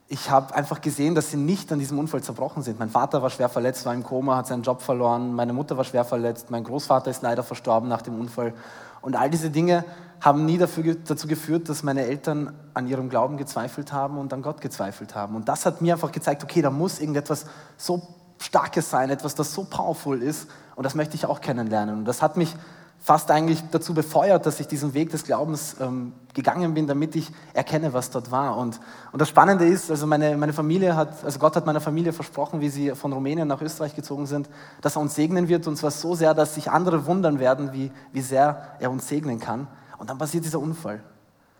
Ich 0.08 0.30
habe 0.30 0.54
einfach 0.54 0.80
gesehen, 0.82 1.14
dass 1.14 1.30
sie 1.30 1.38
nicht 1.38 1.72
an 1.72 1.78
diesem 1.78 1.98
Unfall 1.98 2.22
zerbrochen 2.22 2.62
sind. 2.62 2.78
Mein 2.78 2.90
Vater 2.90 3.22
war 3.22 3.30
schwer 3.30 3.48
verletzt, 3.48 3.86
war 3.86 3.94
im 3.94 4.02
Koma, 4.02 4.36
hat 4.36 4.46
seinen 4.46 4.62
Job 4.62 4.82
verloren. 4.82 5.34
Meine 5.34 5.54
Mutter 5.54 5.76
war 5.76 5.84
schwer 5.84 6.04
verletzt. 6.04 6.50
Mein 6.50 6.64
Großvater 6.64 7.10
ist 7.10 7.22
leider 7.22 7.42
verstorben 7.42 7.88
nach 7.88 8.02
dem 8.02 8.20
Unfall. 8.20 8.52
Und 9.00 9.16
all 9.16 9.30
diese 9.30 9.50
Dinge 9.50 9.84
haben 10.22 10.46
nie 10.46 10.56
dafür, 10.56 10.94
dazu 10.94 11.26
geführt, 11.26 11.68
dass 11.68 11.82
meine 11.82 12.06
Eltern 12.06 12.54
an 12.74 12.86
ihrem 12.86 13.10
Glauben 13.10 13.36
gezweifelt 13.36 13.92
haben 13.92 14.18
und 14.18 14.32
an 14.32 14.40
Gott 14.40 14.60
gezweifelt 14.60 15.16
haben. 15.16 15.34
Und 15.34 15.48
das 15.48 15.66
hat 15.66 15.82
mir 15.82 15.94
einfach 15.94 16.12
gezeigt, 16.12 16.44
okay, 16.44 16.62
da 16.62 16.70
muss 16.70 17.00
irgendetwas 17.00 17.44
so 17.76 18.00
Starkes 18.38 18.88
sein, 18.88 19.10
etwas, 19.10 19.34
das 19.34 19.52
so 19.52 19.64
powerful 19.64 20.22
ist. 20.22 20.48
Und 20.76 20.84
das 20.84 20.94
möchte 20.94 21.16
ich 21.16 21.26
auch 21.26 21.40
kennenlernen. 21.40 21.98
Und 21.98 22.04
das 22.04 22.22
hat 22.22 22.36
mich 22.36 22.54
fast 23.00 23.32
eigentlich 23.32 23.60
dazu 23.72 23.94
befeuert, 23.94 24.46
dass 24.46 24.60
ich 24.60 24.68
diesen 24.68 24.94
Weg 24.94 25.10
des 25.10 25.24
Glaubens 25.24 25.74
ähm, 25.80 26.12
gegangen 26.34 26.72
bin, 26.72 26.86
damit 26.86 27.16
ich 27.16 27.32
erkenne, 27.52 27.92
was 27.92 28.10
dort 28.10 28.30
war. 28.30 28.56
Und, 28.56 28.78
und 29.10 29.20
das 29.20 29.28
Spannende 29.28 29.66
ist, 29.66 29.90
also 29.90 30.06
meine, 30.06 30.36
meine 30.36 30.52
Familie 30.52 30.94
hat, 30.94 31.24
also 31.24 31.40
Gott 31.40 31.56
hat 31.56 31.66
meiner 31.66 31.80
Familie 31.80 32.12
versprochen, 32.12 32.60
wie 32.60 32.68
sie 32.68 32.90
von 32.92 33.12
Rumänien 33.12 33.48
nach 33.48 33.60
Österreich 33.60 33.96
gezogen 33.96 34.26
sind, 34.26 34.48
dass 34.82 34.94
er 34.94 35.02
uns 35.02 35.16
segnen 35.16 35.48
wird 35.48 35.66
und 35.66 35.76
zwar 35.76 35.90
so 35.90 36.14
sehr, 36.14 36.32
dass 36.32 36.54
sich 36.54 36.70
andere 36.70 37.06
wundern 37.06 37.40
werden, 37.40 37.72
wie, 37.72 37.90
wie 38.12 38.20
sehr 38.20 38.76
er 38.78 38.92
uns 38.92 39.08
segnen 39.08 39.40
kann. 39.40 39.66
Und 40.02 40.10
dann 40.10 40.18
passiert 40.18 40.44
dieser 40.44 40.58
Unfall. 40.58 41.00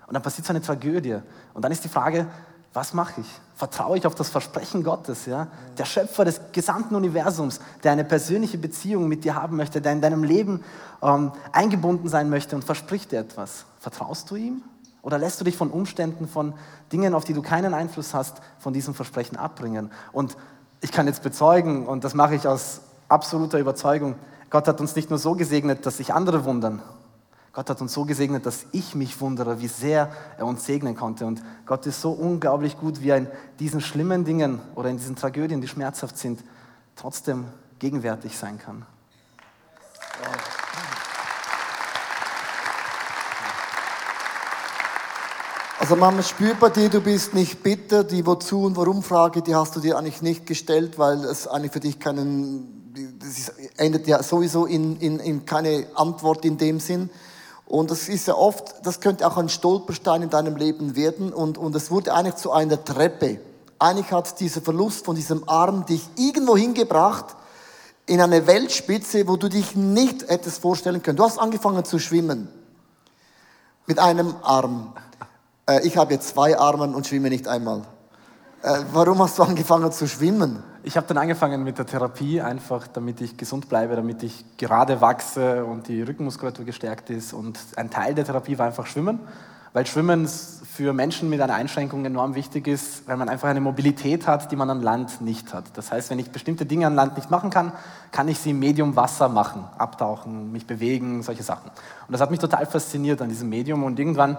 Und 0.09 0.15
dann 0.15 0.23
passiert 0.25 0.45
so 0.45 0.53
eine 0.53 0.61
Tragödie. 0.61 1.17
Und 1.55 1.65
dann 1.65 1.71
ist 1.71 1.85
die 1.85 1.89
Frage, 1.89 2.27
was 2.73 2.93
mache 2.93 3.21
ich? 3.21 3.41
Vertraue 3.55 3.97
ich 3.97 4.05
auf 4.05 4.17
das 4.17 4.31
Versprechen 4.31 4.83
Gottes, 4.83 5.27
ja? 5.27 5.47
Der 5.79 5.85
Schöpfer 5.85 6.25
des 6.25 6.41
gesamten 6.51 6.97
Universums, 6.97 7.61
der 7.85 7.93
eine 7.93 8.03
persönliche 8.03 8.59
Beziehung 8.59 9.07
mit 9.07 9.23
dir 9.23 9.37
haben 9.37 9.57
möchte, 9.57 9.81
der 9.81 9.93
in 9.93 10.01
deinem 10.01 10.25
Leben 10.25 10.65
ähm, 11.03 11.31
eingebunden 11.53 12.09
sein 12.09 12.31
möchte 12.31 12.57
und 12.57 12.65
verspricht 12.65 13.13
dir 13.13 13.21
etwas. 13.21 13.65
Vertraust 13.79 14.29
du 14.33 14.35
ihm? 14.35 14.63
Oder 15.03 15.19
lässt 15.19 15.41
du 15.41 15.45
dich 15.45 15.57
von 15.57 15.71
Umständen, 15.71 16.27
von 16.27 16.53
Dingen, 16.91 17.15
auf 17.15 17.23
die 17.23 17.35
du 17.35 17.43
keinen 17.43 17.75
Einfluss 17.75 18.13
hast, 18.13 18.39
von 18.59 18.73
diesem 18.73 18.93
Versprechen 18.93 19.37
abbringen? 19.37 19.93
Und 20.11 20.37
ich 20.81 20.91
kann 20.91 21.07
jetzt 21.07 21.23
bezeugen, 21.23 21.87
und 21.87 22.03
das 22.03 22.15
mache 22.15 22.35
ich 22.35 22.49
aus 22.49 22.81
absoluter 23.09 23.61
Überzeugung, 23.61 24.17
Gott 24.51 24.67
hat 24.67 24.81
uns 24.81 24.97
nicht 24.97 25.11
nur 25.11 25.21
so 25.21 25.37
gesegnet, 25.37 25.87
dass 25.87 25.99
sich 25.99 26.13
andere 26.13 26.45
wundern, 26.45 26.83
Gott 27.53 27.69
hat 27.69 27.83
uns 27.83 27.93
so 27.93 28.07
gesegnet, 28.07 28.47
dass 28.47 28.65
ich 28.73 28.95
mich 28.95 29.21
wundere, 29.21 29.61
wie 29.61 29.69
sehr 29.69 30.11
er 30.39 30.47
uns 30.47 30.65
segnen 30.65 30.97
konnte. 30.97 31.27
Und 31.27 31.43
Gott 31.67 31.85
ist 31.85 32.01
so 32.01 32.11
unglaublich 32.13 32.79
gut, 32.79 33.03
wie 33.03 33.11
er 33.11 33.19
in 33.19 33.27
diesen 33.59 33.83
schlimmen 33.83 34.25
Dingen 34.25 34.61
oder 34.75 34.89
in 34.89 34.97
diesen 34.97 35.17
Tragödien, 35.17 35.61
die 35.61 35.69
schmerzhaft 35.69 36.17
sind, 36.17 36.43
trotzdem 36.97 37.45
gegenwärtig 37.79 38.39
sein 38.39 38.59
kann. 38.59 38.87
Also 45.79 45.97
man 45.97 46.23
spürt 46.23 46.59
bei 46.59 46.71
dir, 46.71 46.89
du 46.89 47.03
bist 47.03 47.35
nicht 47.35 47.63
bitter. 47.63 48.03
Die 48.03 48.25
Wozu 48.25 48.63
und 48.63 48.77
Warum-Frage, 48.79 49.43
die 49.43 49.55
hast 49.55 49.77
du 49.77 49.81
dir 49.81 49.99
eigentlich 49.99 50.23
nicht 50.23 50.47
gestellt, 50.47 50.99
weil 50.99 51.23
es 51.25 51.47
eigentlich 51.47 51.73
für 51.73 51.81
dich 51.81 51.99
keinen, 51.99 52.95
das 53.19 53.37
ist, 53.37 53.53
endet 53.77 54.07
ja 54.07 54.23
sowieso 54.23 54.65
in, 54.65 54.97
in, 55.01 55.19
in 55.19 55.45
keine 55.45 55.87
Antwort 55.97 56.47
in 56.47 56.57
dem 56.57 56.81
Sinn. 56.81 57.11
Und 57.73 57.91
das 57.91 58.11
ist 58.11 58.27
ja 58.27 58.35
oft, 58.35 58.75
das 58.85 59.01
könnte 59.01 59.27
auch 59.27 59.39
ein 59.39 59.49
Stolperstein 59.49 60.21
in 60.21 60.29
deinem 60.29 60.57
Leben 60.57 60.95
werden. 60.95 61.33
Und, 61.33 61.57
und 61.57 61.75
es 61.75 61.91
wurde 61.91 62.13
eigentlich 62.13 62.35
zu 62.35 62.53
einer 62.53 62.85
Treppe. 62.85 63.41
Eigentlich 63.79 64.13
hat 64.13 64.39
dieser 64.41 64.61
Verlust 64.61 65.07
von 65.07 65.17
diesem 65.17 65.49
Arm 65.49 65.87
dich 65.87 66.03
irgendwo 66.17 66.55
hingebracht, 66.55 67.35
in 68.05 68.21
eine 68.21 68.47
Weltspitze, 68.47 69.27
wo 69.27 69.39
du 69.39 69.49
dich 69.49 69.75
nicht 69.75 70.29
hättest 70.29 70.61
vorstellen 70.61 71.03
können. 71.03 71.17
Du 71.17 71.25
hast 71.25 71.39
angefangen 71.39 71.83
zu 71.87 71.99
schwimmen. 71.99 72.49
Mit 73.87 73.99
einem 73.99 74.35
Arm. 74.43 74.93
Äh, 75.67 75.87
ich 75.87 75.97
habe 75.97 76.13
jetzt 76.13 76.29
zwei 76.29 76.59
Arme 76.59 76.95
und 76.95 77.07
schwimme 77.07 77.31
nicht 77.31 77.49
einmal. 77.49 77.87
Äh, 78.63 78.85
warum 78.93 79.21
hast 79.21 79.41
du 79.41 79.43
angefangen 79.43 79.91
zu 79.91 80.07
schwimmen? 80.07 80.63
Ich 80.85 80.97
habe 80.97 81.05
dann 81.09 81.19
angefangen 81.19 81.65
mit 81.65 81.79
der 81.79 81.87
Therapie, 81.87 82.41
einfach 82.41 82.87
damit 82.87 83.21
ich 83.21 83.37
gesund 83.37 83.69
bleibe, 83.69 83.97
damit 83.97 84.23
ich 84.23 84.45
gerade 84.57 85.01
wachse 85.01 85.65
und 85.65 85.89
die 85.89 86.01
Rückenmuskulatur 86.03 86.65
gestärkt 86.65 87.11
ist. 87.11 87.33
Und 87.33 87.59
ein 87.75 87.91
Teil 87.91 88.15
der 88.15 88.25
Therapie 88.25 88.57
war 88.59 88.67
einfach 88.67 88.87
Schwimmen, 88.87 89.19
weil 89.73 89.85
Schwimmen 89.85 90.29
für 90.29 90.93
Menschen 90.93 91.29
mit 91.29 91.41
einer 91.41 91.55
Einschränkung 91.55 92.05
enorm 92.05 92.37
wichtig 92.37 92.69
ist, 92.69 93.09
weil 93.09 93.17
man 93.17 93.29
einfach 93.29 93.49
eine 93.49 93.61
Mobilität 93.61 94.29
hat, 94.29 94.53
die 94.53 94.57
man 94.57 94.71
an 94.71 94.81
Land 94.81 95.21
nicht 95.21 95.53
hat. 95.53 95.65
Das 95.75 95.91
heißt, 95.91 96.11
wenn 96.11 96.21
ich 96.21 96.31
bestimmte 96.31 96.65
Dinge 96.65 96.87
an 96.87 96.95
Land 96.95 97.17
nicht 97.17 97.33
machen 97.33 97.51
kann, 97.51 97.73
kann 98.13 98.29
ich 98.29 98.39
sie 98.39 98.51
im 98.51 98.61
Medium 98.61 98.95
Wasser 98.95 99.29
machen, 99.29 99.65
abtauchen, 99.77 100.53
mich 100.53 100.69
bewegen, 100.69 101.25
solche 101.25 101.43
Sachen. 101.43 101.69
Und 102.07 102.13
das 102.13 102.21
hat 102.21 102.31
mich 102.31 102.39
total 102.39 102.65
fasziniert 102.67 103.23
an 103.23 103.29
diesem 103.29 103.49
Medium 103.49 103.83
und 103.83 103.99
irgendwann 103.99 104.37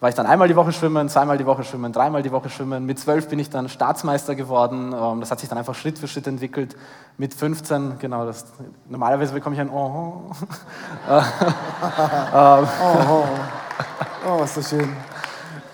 war 0.00 0.08
ich 0.08 0.14
dann 0.14 0.26
einmal 0.26 0.46
die 0.46 0.54
Woche 0.54 0.72
schwimmen, 0.72 1.08
zweimal 1.08 1.38
die 1.38 1.46
Woche 1.46 1.64
schwimmen, 1.64 1.92
dreimal 1.92 2.22
die 2.22 2.30
Woche 2.30 2.48
schwimmen. 2.50 2.86
Mit 2.86 3.00
zwölf 3.00 3.28
bin 3.28 3.40
ich 3.40 3.50
dann 3.50 3.68
Staatsmeister 3.68 4.36
geworden. 4.36 4.94
Ähm, 4.94 5.20
das 5.20 5.30
hat 5.32 5.40
sich 5.40 5.48
dann 5.48 5.58
einfach 5.58 5.74
Schritt 5.74 5.98
für 5.98 6.06
Schritt 6.06 6.28
entwickelt. 6.28 6.76
Mit 7.16 7.34
15, 7.34 7.98
genau, 7.98 8.24
das, 8.24 8.46
normalerweise 8.88 9.32
bekomme 9.34 9.56
ich 9.56 9.60
ein 9.60 9.70
Oh. 9.70 10.30
oh, 12.32 12.66
oh, 14.26 14.46
so 14.46 14.62
schön. 14.62 14.88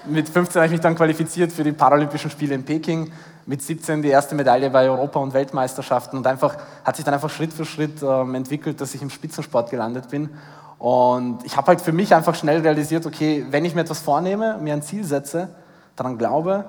Mit 0.06 0.28
15 0.28 0.60
habe 0.60 0.66
ich 0.66 0.72
mich 0.72 0.80
dann 0.80 0.94
qualifiziert 0.94 1.52
für 1.52 1.64
die 1.64 1.72
Paralympischen 1.72 2.30
Spiele 2.30 2.54
in 2.54 2.64
Peking. 2.64 3.12
Mit 3.46 3.60
17 3.60 4.00
die 4.00 4.08
erste 4.08 4.34
Medaille 4.34 4.70
bei 4.70 4.88
Europa- 4.88 5.20
und 5.20 5.34
Weltmeisterschaften. 5.34 6.16
Und 6.16 6.26
einfach 6.26 6.56
hat 6.82 6.96
sich 6.96 7.04
dann 7.04 7.12
einfach 7.12 7.28
Schritt 7.28 7.52
für 7.52 7.66
Schritt 7.66 8.02
ähm, 8.02 8.34
entwickelt, 8.34 8.80
dass 8.80 8.94
ich 8.94 9.02
im 9.02 9.10
Spitzensport 9.10 9.68
gelandet 9.70 10.08
bin. 10.08 10.30
Und 10.78 11.44
ich 11.44 11.56
habe 11.56 11.68
halt 11.68 11.80
für 11.80 11.92
mich 11.92 12.14
einfach 12.14 12.34
schnell 12.34 12.60
realisiert, 12.60 13.06
okay, 13.06 13.46
wenn 13.50 13.64
ich 13.64 13.74
mir 13.74 13.82
etwas 13.82 14.00
vornehme, 14.00 14.58
mir 14.58 14.74
ein 14.74 14.82
Ziel 14.82 15.04
setze, 15.04 15.48
daran 15.96 16.18
glaube, 16.18 16.64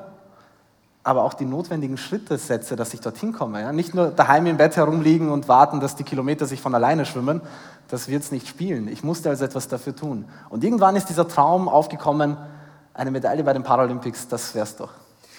aber 1.03 1.23
auch 1.23 1.35
die 1.35 1.45
notwendigen 1.45 1.97
Schritte 1.97 2.37
setze, 2.37 2.75
dass 2.75 2.93
ich 2.93 2.99
dorthin 2.99 3.31
komme. 3.31 3.61
Ja? 3.61 3.71
Nicht 3.71 3.93
nur 3.93 4.07
daheim 4.07 4.47
im 4.47 4.57
Bett 4.57 4.75
herumliegen 4.75 5.29
und 5.29 5.47
warten, 5.47 5.79
dass 5.79 5.95
die 5.95 6.03
Kilometer 6.03 6.47
sich 6.47 6.61
von 6.61 6.73
alleine 6.73 7.05
schwimmen, 7.05 7.41
das 7.89 8.07
wird 8.07 8.23
es 8.23 8.31
nicht 8.31 8.47
spielen. 8.47 8.87
Ich 8.87 9.03
musste 9.03 9.29
also 9.29 9.45
etwas 9.45 9.67
dafür 9.67 9.95
tun. 9.95 10.25
Und 10.49 10.63
irgendwann 10.63 10.95
ist 10.95 11.07
dieser 11.09 11.27
Traum 11.27 11.69
aufgekommen, 11.69 12.37
eine 12.95 13.11
Medaille 13.11 13.43
bei 13.43 13.53
den 13.53 13.61
Paralympics, 13.61 14.27
das 14.27 14.55
wär's 14.55 14.77
doch. 14.77 14.89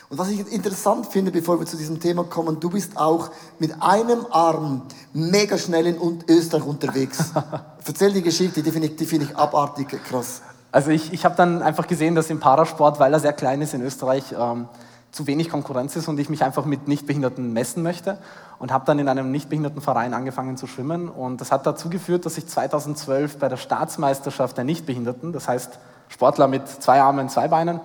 Und 0.08 0.18
was 0.18 0.28
ich 0.28 0.52
interessant 0.52 1.06
finde, 1.06 1.32
bevor 1.32 1.58
wir 1.58 1.66
zu 1.66 1.76
diesem 1.76 1.98
Thema 1.98 2.22
kommen, 2.22 2.60
du 2.60 2.70
bist 2.70 2.96
auch 2.96 3.30
mit 3.58 3.72
einem 3.82 4.24
Arm 4.30 4.82
mega 5.12 5.58
schnell 5.58 5.86
in 5.86 6.22
Österreich 6.28 6.64
unterwegs. 6.64 7.32
Erzähl 7.86 8.12
die 8.12 8.22
Geschichte, 8.22 8.62
die 8.62 8.70
finde 8.70 8.88
ich, 8.88 9.08
find 9.08 9.22
ich 9.22 9.36
abartig 9.36 9.88
krass. 10.04 10.42
Also 10.72 10.90
ich, 10.90 11.12
ich 11.12 11.24
habe 11.24 11.36
dann 11.36 11.62
einfach 11.62 11.86
gesehen, 11.86 12.14
dass 12.14 12.28
im 12.30 12.40
Parasport, 12.40 12.98
weil 12.98 13.12
er 13.12 13.20
sehr 13.20 13.32
klein 13.32 13.62
ist 13.62 13.74
in 13.74 13.82
Österreich, 13.82 14.34
ähm, 14.38 14.68
zu 15.12 15.26
wenig 15.26 15.48
Konkurrenz 15.48 15.96
ist 15.96 16.08
und 16.08 16.20
ich 16.20 16.28
mich 16.28 16.44
einfach 16.44 16.66
mit 16.66 16.88
Nichtbehinderten 16.88 17.52
messen 17.52 17.82
möchte 17.82 18.18
und 18.58 18.72
habe 18.72 18.84
dann 18.84 18.98
in 18.98 19.08
einem 19.08 19.30
Nichtbehindertenverein 19.30 20.12
angefangen 20.12 20.58
zu 20.58 20.66
schwimmen 20.66 21.08
und 21.08 21.40
das 21.40 21.50
hat 21.50 21.66
dazu 21.66 21.88
geführt, 21.88 22.26
dass 22.26 22.36
ich 22.36 22.46
2012 22.46 23.38
bei 23.38 23.48
der 23.48 23.56
Staatsmeisterschaft 23.56 24.56
der 24.58 24.64
Nichtbehinderten, 24.64 25.32
das 25.32 25.48
heißt 25.48 25.78
Sportler 26.08 26.48
mit 26.48 26.68
zwei 26.68 27.00
Armen, 27.00 27.30
zwei 27.30 27.48
Beinen, 27.48 27.80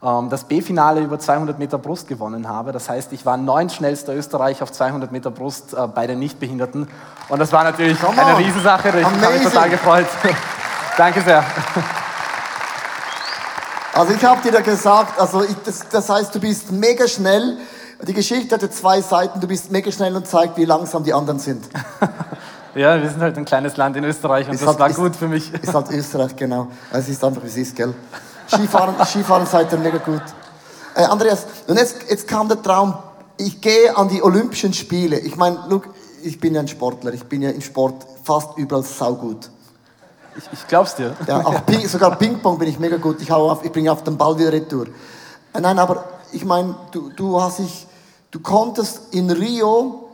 das 0.00 0.44
B-Finale 0.44 1.00
über 1.00 1.18
200 1.18 1.58
Meter 1.58 1.78
Brust 1.78 2.06
gewonnen 2.06 2.48
habe. 2.48 2.70
Das 2.72 2.88
heißt, 2.88 3.12
ich 3.12 3.24
war 3.26 3.36
neun 3.36 3.70
schnellster 3.70 4.14
Österreich 4.14 4.62
auf 4.62 4.70
200 4.70 5.10
Meter 5.10 5.30
Brust 5.30 5.74
äh, 5.74 5.86
bei 5.88 6.06
den 6.06 6.18
Nichtbehinderten 6.18 6.86
und 7.28 7.38
das 7.38 7.50
war 7.52 7.64
natürlich 7.64 7.98
eine. 8.04 8.36
Riesensache. 8.38 8.88
Ich 8.98 9.04
habe 9.04 9.34
mich 9.34 9.42
total 9.42 9.70
gefreut. 9.70 10.06
Danke 10.96 11.22
sehr. 11.22 11.44
Also 13.94 14.12
ich 14.12 14.24
habe 14.24 14.42
dir 14.42 14.52
da 14.52 14.60
gesagt, 14.60 15.18
also 15.18 15.42
ich, 15.42 15.54
das, 15.64 15.88
das 15.88 16.08
heißt, 16.10 16.34
du 16.34 16.40
bist 16.40 16.70
mega 16.70 17.08
schnell. 17.08 17.56
Die 18.06 18.12
Geschichte 18.12 18.54
hatte 18.54 18.68
zwei 18.70 19.00
Seiten. 19.00 19.40
Du 19.40 19.46
bist 19.46 19.72
mega 19.72 19.90
schnell 19.90 20.14
und 20.14 20.26
zeigt, 20.26 20.58
wie 20.58 20.66
langsam 20.66 21.02
die 21.04 21.12
anderen 21.14 21.38
sind. 21.38 21.64
Ja, 22.74 23.00
wir 23.02 23.08
sind 23.08 23.22
halt 23.22 23.38
ein 23.38 23.46
kleines 23.46 23.78
Land 23.78 23.96
in 23.96 24.04
Österreich 24.04 24.46
und 24.48 24.52
Ist 24.52 24.60
das 24.60 24.68
halt- 24.68 24.78
war 24.80 24.90
ist- 24.90 24.96
gut 24.96 25.16
für 25.16 25.28
mich. 25.28 25.50
Ist 25.54 25.72
halt 25.72 25.90
Österreich, 25.90 26.36
genau. 26.36 26.66
Es 26.92 27.08
ist 27.08 27.24
einfach, 27.24 27.42
wie 27.42 27.46
es 27.46 27.56
ist, 27.56 27.74
gell? 27.74 27.94
Skifahren, 28.48 28.94
Skifahren 29.04 29.46
seid 29.46 29.72
ihr 29.72 29.78
mega 29.78 29.98
gut. 29.98 30.22
Äh, 30.94 31.04
Andreas, 31.04 31.46
und 31.66 31.76
jetzt, 31.76 31.96
jetzt 32.08 32.26
kam 32.26 32.48
der 32.48 32.62
Traum, 32.62 32.94
ich 33.36 33.60
gehe 33.60 33.96
an 33.96 34.08
die 34.08 34.22
Olympischen 34.22 34.72
Spiele. 34.72 35.18
Ich 35.18 35.36
meine, 35.36 35.58
look, 35.68 35.88
ich 36.22 36.40
bin 36.40 36.54
ja 36.54 36.60
ein 36.60 36.68
Sportler, 36.68 37.12
ich 37.12 37.24
bin 37.24 37.42
ja 37.42 37.50
im 37.50 37.60
Sport 37.60 38.06
fast 38.24 38.56
überall 38.56 38.82
saugut. 38.82 39.50
Ich, 40.36 40.44
ich 40.52 40.66
glaub's 40.66 40.94
dir. 40.94 41.14
Ja, 41.26 41.44
auch 41.44 41.64
Ping, 41.64 41.86
sogar 41.88 42.16
Ping-Pong 42.16 42.58
bin 42.58 42.68
ich 42.68 42.78
mega 42.78 42.96
gut. 42.96 43.20
Ich, 43.20 43.30
hau 43.30 43.50
auf, 43.50 43.64
ich 43.64 43.72
bringe 43.72 43.90
auf 43.90 44.04
den 44.04 44.16
Ball 44.16 44.38
wieder 44.38 44.52
retour. 44.52 44.86
Äh, 45.52 45.60
Nein, 45.60 45.78
aber 45.78 46.04
ich 46.32 46.44
meine, 46.44 46.74
du, 46.90 47.10
du, 47.10 47.40
hast 47.40 47.58
dich, 47.58 47.86
du 48.30 48.40
konntest 48.40 49.14
in 49.14 49.30
Rio 49.30 50.08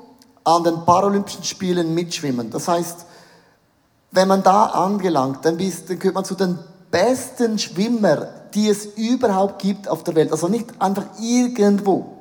an 0.45 0.65
den 0.65 0.85
Paralympischen 0.85 1.45
Spielen 1.45 1.95
mitschwimmen. 1.95 2.51
Das 2.51 2.69
heißt, 2.69 3.07
wenn 4.11 4.29
man 4.29 4.43
da 4.43 4.67
angelangt, 4.67 5.45
dann, 5.45 5.57
bist, 5.57 5.89
dann 5.89 5.99
gehört 5.99 6.15
man 6.15 6.25
zu 6.25 6.35
den 6.35 6.59
besten 6.93 7.59
Schwimmer, 7.59 8.29
die 8.55 8.69
es 8.69 8.85
überhaupt 8.85 9.61
gibt 9.61 9.89
auf 9.89 10.05
der 10.05 10.15
Welt. 10.15 10.31
Also 10.31 10.47
nicht 10.47 10.67
einfach 10.79 11.05
irgendwo. 11.19 12.19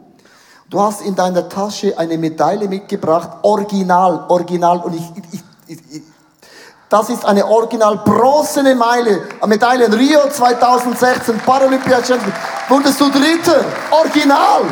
Du 0.69 0.81
hast 0.81 1.01
in 1.01 1.15
deiner 1.15 1.47
Tasche 1.49 1.99
eine 1.99 2.17
Medaille 2.17 2.67
mitgebracht, 2.67 3.29
original, 3.43 4.25
original. 4.29 4.79
Und 4.79 4.95
ich, 4.95 5.03
ich, 5.67 5.79
ich, 5.91 6.01
das 6.87 7.09
ist 7.09 7.25
eine 7.25 7.45
original 7.45 7.97
bronzene 7.97 8.73
Meile, 8.73 9.21
Medaille 9.45 9.85
in 9.85 9.93
Rio 9.93 10.29
2016, 10.29 11.39
Paralympia 11.39 12.03
Champion. 12.03 12.33
Wurdest 12.69 12.99
du 12.99 13.09
Dritter? 13.09 13.65
Original! 13.91 14.63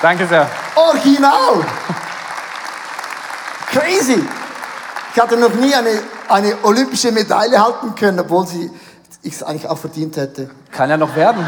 Danke 0.00 0.26
sehr. 0.26 0.48
Original! 0.74 1.64
Crazy! 3.70 4.22
Ich 5.14 5.20
hatte 5.20 5.36
noch 5.36 5.54
nie 5.54 5.74
eine, 5.74 5.90
eine 6.28 6.54
olympische 6.62 7.12
Medaille 7.12 7.62
halten 7.62 7.94
können, 7.94 8.20
obwohl 8.20 8.46
sie 8.46 8.70
ich 9.22 9.34
es 9.34 9.42
eigentlich 9.42 9.68
auch 9.68 9.78
verdient 9.78 10.16
hätte. 10.16 10.50
Kann 10.70 10.90
ja 10.90 10.96
noch 10.96 11.14
werden. 11.16 11.46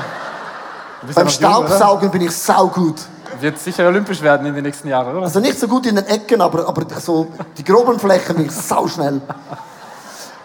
Bist 1.03 1.19
ja 1.19 1.25
Beim 1.25 1.33
noch 1.33 1.41
jung? 1.41 1.69
Staubsaugen 1.69 2.11
bin 2.11 2.23
ich 2.23 2.37
saugut. 2.37 2.97
Wird 3.41 3.59
sicher 3.59 3.87
olympisch 3.87 4.21
werden 4.23 4.47
in 4.47 4.55
den 4.55 4.65
nächsten 4.65 4.89
Jahren, 4.89 5.17
oder? 5.17 5.25
Also 5.25 5.41
nicht 5.41 5.59
so 5.59 5.69
gut 5.69 5.87
in 5.87 5.97
den 5.97 6.07
Ecken, 6.07 6.41
aber, 6.41 6.67
aber 6.67 6.85
so 7.01 7.29
die 7.57 7.65
groben 7.65 7.99
Flächen 7.99 8.37
bin 8.37 8.47
ich 8.47 8.53
sauschnell. 8.53 9.21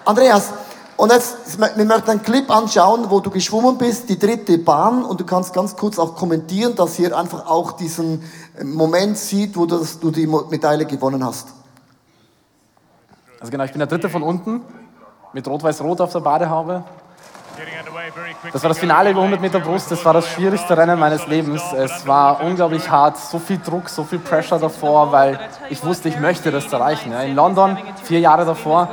Andreas, 0.05 0.51
und 0.97 1.11
jetzt, 1.11 1.59
wir 1.59 1.85
möchten 1.85 2.11
einen 2.11 2.23
Clip 2.23 2.49
anschauen, 2.49 3.09
wo 3.09 3.19
du 3.19 3.29
geschwommen 3.29 3.77
bist, 3.77 4.07
die 4.07 4.17
dritte 4.17 4.57
Bahn, 4.59 5.03
und 5.03 5.19
du 5.19 5.25
kannst 5.25 5.51
ganz 5.51 5.75
kurz 5.75 5.99
auch 5.99 6.15
kommentieren, 6.15 6.75
dass 6.75 6.97
ihr 6.99 7.17
einfach 7.17 7.47
auch 7.47 7.73
diesen 7.73 8.23
Moment 8.63 9.17
sieht, 9.17 9.57
wo 9.57 9.65
du 9.65 10.11
die 10.11 10.27
Medaille 10.27 10.85
gewonnen 10.85 11.25
hast. 11.25 11.47
Also 13.45 13.51
genau, 13.51 13.63
ich 13.65 13.73
bin 13.73 13.77
der 13.77 13.87
Dritte 13.87 14.09
von 14.09 14.23
unten 14.23 14.61
mit 15.31 15.47
Rot-Weiß-Rot 15.47 16.01
auf 16.01 16.11
der 16.11 16.21
Badehaube. 16.21 16.83
Das 18.51 18.63
war 18.63 18.69
das 18.69 18.79
Finale 18.79 19.11
über 19.11 19.19
100 19.19 19.39
Meter 19.39 19.59
Brust. 19.59 19.91
Das 19.91 20.03
war 20.03 20.13
das 20.13 20.27
schwierigste 20.31 20.75
Rennen 20.75 20.99
meines 20.99 21.27
Lebens. 21.27 21.61
Es 21.73 22.07
war 22.07 22.41
unglaublich 22.41 22.89
hart, 22.89 23.17
so 23.17 23.37
viel 23.37 23.59
Druck, 23.59 23.87
so 23.89 24.03
viel 24.03 24.17
Pressure 24.17 24.57
davor, 24.57 25.11
weil 25.11 25.39
ich 25.69 25.85
wusste, 25.85 26.09
ich 26.09 26.19
möchte 26.19 26.49
das 26.49 26.73
erreichen. 26.73 27.13
In 27.13 27.35
London, 27.35 27.77
vier 28.01 28.19
Jahre 28.19 28.45
davor, 28.45 28.89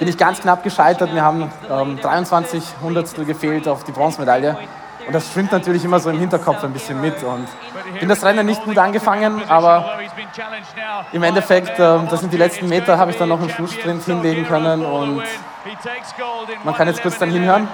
bin 0.00 0.08
ich 0.08 0.18
ganz 0.18 0.40
knapp 0.40 0.64
gescheitert. 0.64 1.12
Mir 1.12 1.22
haben 1.22 1.52
ähm, 1.70 2.00
23 2.02 2.64
Hundertstel 2.82 3.24
gefehlt 3.24 3.68
auf 3.68 3.84
die 3.84 3.92
Bronzemedaille. 3.92 4.58
Und 5.06 5.12
das 5.12 5.32
schwimmt 5.32 5.52
natürlich 5.52 5.84
immer 5.84 6.00
so 6.00 6.10
im 6.10 6.18
Hinterkopf 6.18 6.64
ein 6.64 6.72
bisschen 6.72 7.00
mit. 7.00 7.22
Und 7.22 7.46
bin 8.00 8.08
das 8.08 8.24
Rennen 8.24 8.46
nicht 8.46 8.64
gut 8.64 8.78
angefangen, 8.78 9.42
aber 9.48 9.98
im 11.12 11.22
Endeffekt, 11.22 11.78
ähm, 11.78 12.08
das 12.10 12.20
sind 12.20 12.32
die 12.32 12.36
letzten 12.36 12.68
Meter, 12.68 12.98
habe 12.98 13.10
ich 13.10 13.16
dann 13.16 13.28
noch 13.28 13.40
einen 13.40 13.50
Schlusssprint 13.50 14.04
hinlegen 14.04 14.46
können 14.46 14.84
und 14.84 15.22
man 16.64 16.74
kann 16.74 16.88
jetzt 16.88 17.02
kurz 17.02 17.18
dann 17.18 17.30
hinhören. 17.30 17.68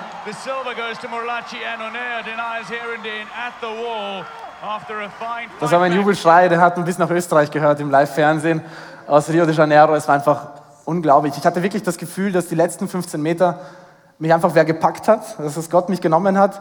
Das 5.61 5.73
war 5.73 5.79
mein 5.79 5.92
Jubelschrei, 5.92 6.49
der 6.49 6.61
hat 6.61 6.85
bis 6.85 6.99
nach 6.99 7.11
Österreich 7.11 7.51
gehört 7.51 7.81
im 7.81 7.90
Live-Fernsehen 7.90 8.62
aus 9.07 9.29
Rio 9.29 9.46
de 9.46 9.55
Janeiro. 9.55 9.94
Es 9.94 10.07
war 10.07 10.14
einfach 10.14 10.49
unglaublich. 10.85 11.35
Ich 11.37 11.44
hatte 11.44 11.62
wirklich 11.62 11.83
das 11.83 11.96
Gefühl, 11.96 12.33
dass 12.33 12.49
die 12.49 12.55
letzten 12.55 12.88
15 12.88 13.20
Meter 13.20 13.61
mich 14.18 14.33
einfach 14.35 14.55
wer 14.55 14.64
gepackt 14.64 15.09
hat, 15.09 15.38
dass 15.38 15.57
es 15.57 15.70
Gott 15.70 15.88
mich 15.88 16.01
genommen 16.01 16.38
hat 16.38 16.61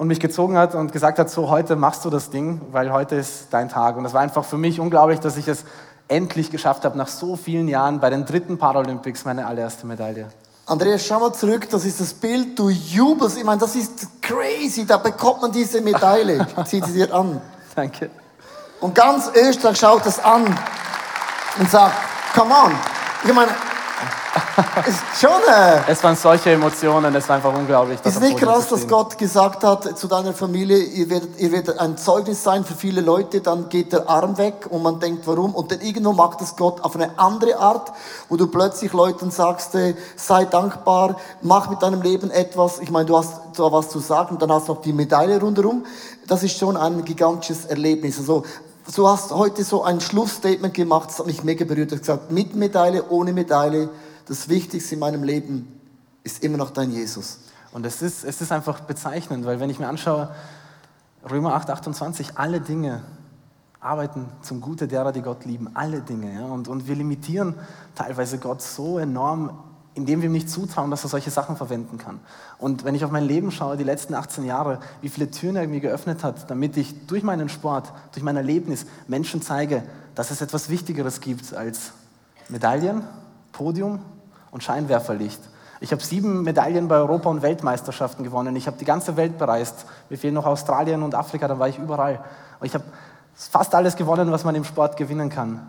und 0.00 0.08
mich 0.08 0.18
gezogen 0.18 0.56
hat 0.56 0.74
und 0.74 0.92
gesagt 0.92 1.18
hat, 1.18 1.28
so 1.28 1.50
heute 1.50 1.76
machst 1.76 2.06
du 2.06 2.08
das 2.08 2.30
Ding, 2.30 2.62
weil 2.72 2.90
heute 2.90 3.16
ist 3.16 3.48
dein 3.50 3.68
Tag. 3.68 3.98
Und 3.98 4.04
das 4.04 4.14
war 4.14 4.22
einfach 4.22 4.46
für 4.46 4.56
mich 4.56 4.80
unglaublich, 4.80 5.20
dass 5.20 5.36
ich 5.36 5.46
es 5.46 5.64
endlich 6.08 6.50
geschafft 6.50 6.86
habe, 6.86 6.96
nach 6.96 7.08
so 7.08 7.36
vielen 7.36 7.68
Jahren 7.68 8.00
bei 8.00 8.08
den 8.08 8.24
dritten 8.24 8.56
Paralympics 8.56 9.26
meine 9.26 9.44
allererste 9.44 9.86
Medaille. 9.86 10.28
Andreas, 10.64 11.04
schau 11.04 11.20
mal 11.20 11.34
zurück, 11.34 11.68
das 11.68 11.84
ist 11.84 12.00
das 12.00 12.14
Bild, 12.14 12.58
du 12.58 12.70
jubelst. 12.70 13.36
Ich 13.36 13.44
meine, 13.44 13.60
das 13.60 13.76
ist 13.76 14.22
crazy, 14.22 14.86
da 14.86 14.96
bekommt 14.96 15.42
man 15.42 15.52
diese 15.52 15.82
Medaille. 15.82 16.46
Zieh 16.64 16.80
sie 16.80 16.94
dir 16.94 17.12
an. 17.12 17.38
Danke. 17.76 18.08
Und 18.80 18.94
ganz 18.94 19.30
Österreich 19.34 19.76
schaut 19.76 20.06
das 20.06 20.18
an 20.18 20.46
und 21.58 21.70
sagt, 21.70 21.94
come 22.34 22.54
on. 22.54 22.72
Ich 23.22 23.34
meine, 23.34 23.50
ist 24.86 25.20
schon, 25.20 25.30
äh, 25.30 25.80
Es 25.90 26.02
waren 26.02 26.16
solche 26.16 26.50
Emotionen, 26.50 27.14
es 27.14 27.28
war 27.28 27.36
einfach 27.36 27.54
unglaublich. 27.54 27.98
ist 28.04 28.20
nicht 28.20 28.38
krass, 28.38 28.68
dass. 28.68 28.86
Gott 28.86 29.16
gesagt 29.18 29.62
hat 29.62 29.96
zu 29.98 30.08
deiner 30.08 30.32
Familie, 30.32 30.78
ihr 30.78 31.08
werdet, 31.10 31.38
ihr 31.38 31.52
werdet 31.52 31.78
ein 31.78 31.96
Zeugnis 31.96 32.42
sein 32.42 32.64
für 32.64 32.74
viele 32.74 33.00
Leute, 33.00 33.40
dann 33.40 33.68
geht 33.68 33.92
der 33.92 34.08
Arm 34.08 34.36
weg 34.38 34.66
und 34.68 34.82
man 34.82 34.98
denkt, 34.98 35.26
warum? 35.26 35.54
Und 35.54 35.70
dann 35.70 35.80
irgendwo 35.80 36.12
macht 36.12 36.40
es 36.40 36.56
Gott 36.56 36.80
auf 36.80 36.96
eine 36.96 37.18
andere 37.18 37.58
Art, 37.58 37.92
wo 38.28 38.36
du 38.36 38.46
plötzlich 38.46 38.92
Leuten 38.92 39.30
sagst, 39.30 39.74
äh, 39.74 39.94
sei 40.16 40.44
dankbar, 40.44 41.16
mach 41.42 41.70
mit 41.70 41.82
deinem 41.82 42.02
Leben 42.02 42.30
etwas. 42.30 42.80
Ich 42.80 42.90
meine, 42.90 43.06
du 43.06 43.16
hast 43.16 43.40
da 43.56 43.70
was 43.70 43.90
zu 43.90 43.98
sagen, 43.98 44.38
dann 44.38 44.50
hast 44.52 44.68
du 44.68 44.74
noch 44.74 44.82
die 44.82 44.92
Medaille 44.92 45.40
rundherum. 45.40 45.84
Das 46.26 46.42
ist 46.42 46.56
schon 46.56 46.76
ein 46.76 47.04
gigantisches 47.04 47.64
Erlebnis. 47.66 48.18
Also, 48.18 48.44
du 48.94 49.08
hast 49.08 49.32
heute 49.32 49.64
so 49.64 49.82
ein 49.82 50.00
Schlussstatement 50.00 50.74
gemacht, 50.74 51.10
das 51.10 51.18
hat 51.18 51.26
mich 51.26 51.44
mega 51.44 51.64
berührt. 51.64 51.90
Du 51.90 51.96
hast 51.96 52.02
gesagt, 52.02 52.30
mit 52.30 52.54
Medaille, 52.54 53.04
ohne 53.08 53.32
Medaille, 53.32 53.88
das 54.30 54.48
Wichtigste 54.48 54.94
in 54.94 55.00
meinem 55.00 55.24
Leben 55.24 55.66
ist 56.22 56.44
immer 56.44 56.56
noch 56.56 56.70
dein 56.70 56.92
Jesus. 56.92 57.40
Und 57.72 57.84
es 57.84 58.00
ist, 58.00 58.22
es 58.22 58.40
ist 58.40 58.52
einfach 58.52 58.78
bezeichnend, 58.78 59.44
weil 59.44 59.58
wenn 59.58 59.70
ich 59.70 59.80
mir 59.80 59.88
anschaue, 59.88 60.30
Römer 61.28 61.54
8, 61.54 61.68
28, 61.68 62.38
alle 62.38 62.60
Dinge 62.60 63.02
arbeiten 63.80 64.28
zum 64.40 64.60
Gute 64.60 64.86
derer, 64.86 65.10
die 65.10 65.22
Gott 65.22 65.44
lieben. 65.46 65.74
Alle 65.74 66.00
Dinge. 66.00 66.32
Ja? 66.32 66.44
Und, 66.44 66.68
und 66.68 66.86
wir 66.86 66.94
limitieren 66.94 67.56
teilweise 67.96 68.38
Gott 68.38 68.62
so 68.62 69.00
enorm, 69.00 69.58
indem 69.94 70.22
wir 70.22 70.28
ihm 70.28 70.32
nicht 70.32 70.48
zutrauen, 70.48 70.92
dass 70.92 71.02
er 71.02 71.10
solche 71.10 71.32
Sachen 71.32 71.56
verwenden 71.56 71.98
kann. 71.98 72.20
Und 72.58 72.84
wenn 72.84 72.94
ich 72.94 73.04
auf 73.04 73.10
mein 73.10 73.24
Leben 73.24 73.50
schaue, 73.50 73.76
die 73.76 73.82
letzten 73.82 74.14
18 74.14 74.44
Jahre, 74.44 74.78
wie 75.00 75.08
viele 75.08 75.32
Türen 75.32 75.56
er 75.56 75.66
mir 75.66 75.80
geöffnet 75.80 76.22
hat, 76.22 76.48
damit 76.48 76.76
ich 76.76 77.08
durch 77.08 77.24
meinen 77.24 77.48
Sport, 77.48 77.92
durch 78.12 78.22
mein 78.22 78.36
Erlebnis 78.36 78.86
Menschen 79.08 79.42
zeige, 79.42 79.82
dass 80.14 80.30
es 80.30 80.40
etwas 80.40 80.68
Wichtigeres 80.68 81.20
gibt 81.20 81.52
als 81.52 81.90
Medaillen, 82.48 83.02
Podium 83.50 83.98
und 84.50 84.62
Scheinwerferlicht. 84.62 85.40
Ich 85.80 85.92
habe 85.92 86.02
sieben 86.02 86.42
Medaillen 86.42 86.88
bei 86.88 86.96
Europa- 86.96 87.30
und 87.30 87.40
Weltmeisterschaften 87.40 88.22
gewonnen. 88.22 88.54
Ich 88.56 88.66
habe 88.66 88.76
die 88.76 88.84
ganze 88.84 89.16
Welt 89.16 89.38
bereist. 89.38 89.86
Mir 90.10 90.18
fehlen 90.18 90.34
noch 90.34 90.44
Australien 90.44 91.02
und 91.02 91.14
Afrika, 91.14 91.48
da 91.48 91.58
war 91.58 91.68
ich 91.68 91.78
überall. 91.78 92.22
Und 92.60 92.66
ich 92.66 92.74
habe 92.74 92.84
fast 93.34 93.74
alles 93.74 93.96
gewonnen, 93.96 94.30
was 94.30 94.44
man 94.44 94.54
im 94.54 94.64
Sport 94.64 94.98
gewinnen 94.98 95.30
kann. 95.30 95.60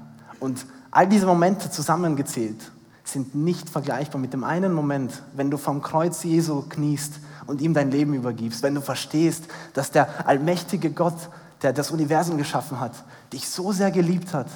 Und 0.42 0.66
all 0.92 1.08
diese 1.08 1.26
Momente 1.26 1.72
zusammengezählt 1.72 2.60
sind 3.06 3.36
nicht 3.36 3.70
vergleichbar 3.70 4.20
mit 4.20 4.34
dem 4.34 4.44
einen 4.44 4.74
Moment, 4.74 5.24
wenn 5.34 5.50
du 5.50 5.58
vom 5.58 5.82
Kreuz 5.82 6.24
Jesu 6.24 6.64
kniest 6.68 7.20
und 7.48 7.62
ihm 7.62 7.74
dein 7.74 7.92
Leben 7.92 8.14
übergibst, 8.14 8.64
wenn 8.64 8.76
du 8.76 8.82
verstehst, 8.82 9.46
dass 9.74 9.92
der 9.92 10.28
allmächtige 10.28 10.92
Gott, 10.92 11.30
der 11.62 11.74
das 11.74 11.92
Universum 11.92 12.38
geschaffen 12.38 12.80
hat, 12.80 12.92
dich 13.32 13.50
so 13.50 13.72
sehr 13.72 13.92
geliebt 13.92 14.34
hat, 14.34 14.48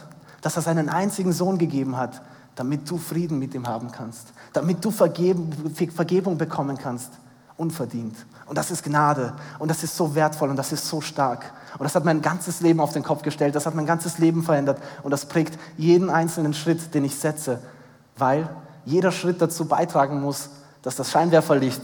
dass 0.42 0.58
er 0.58 0.62
seinen 0.62 0.90
einzigen 0.90 1.32
Sohn 1.32 1.58
gegeben 1.58 1.98
hat, 1.98 2.22
damit 2.56 2.89
du 2.89 2.98
Frieden 2.98 3.39
mit 3.39 3.54
ihm 3.54 3.68
haben 3.68 3.91
kannst, 3.91 4.28
damit 4.54 4.84
du 4.84 4.91
Vergebung 4.91 6.38
bekommen 6.38 6.78
kannst, 6.78 7.12
unverdient. 7.58 8.15
Und 8.48 8.58
das 8.58 8.72
ist 8.72 8.84
Gnade 8.84 9.34
und 9.60 9.70
das 9.70 9.84
ist 9.84 9.96
so 9.96 10.13
wertvoll 10.15 10.50
und 10.50 10.56
das 10.56 10.72
ist 10.72 10.88
so 10.88 11.02
stark. 11.02 11.52
Und 11.78 11.84
das 11.84 11.96
hat 11.96 12.06
mein 12.06 12.22
ganzes 12.22 12.62
Leben 12.62 12.80
auf 12.80 12.94
den 12.94 13.04
Kopf 13.04 13.22
gestellt, 13.22 13.56
das 13.56 13.65
hat 13.65 13.76
mein 13.76 13.86
ganzes 13.86 14.18
Leben 14.18 14.44
verändert 14.44 14.80
und 15.04 15.12
das 15.12 15.26
prägt 15.26 15.60
jeden 15.78 16.10
einzelnen 16.10 16.54
Schritt, 16.54 16.94
den 16.94 17.06
ich 17.06 17.15
setze, 17.15 17.60
weil 18.18 18.48
jeder 18.86 19.12
Schritt 19.12 19.41
dazu 19.41 19.65
beitragen 19.65 20.22
muss, 20.22 20.50
dass 20.82 20.96
das 20.96 21.12
Scheinwerferlicht 21.12 21.82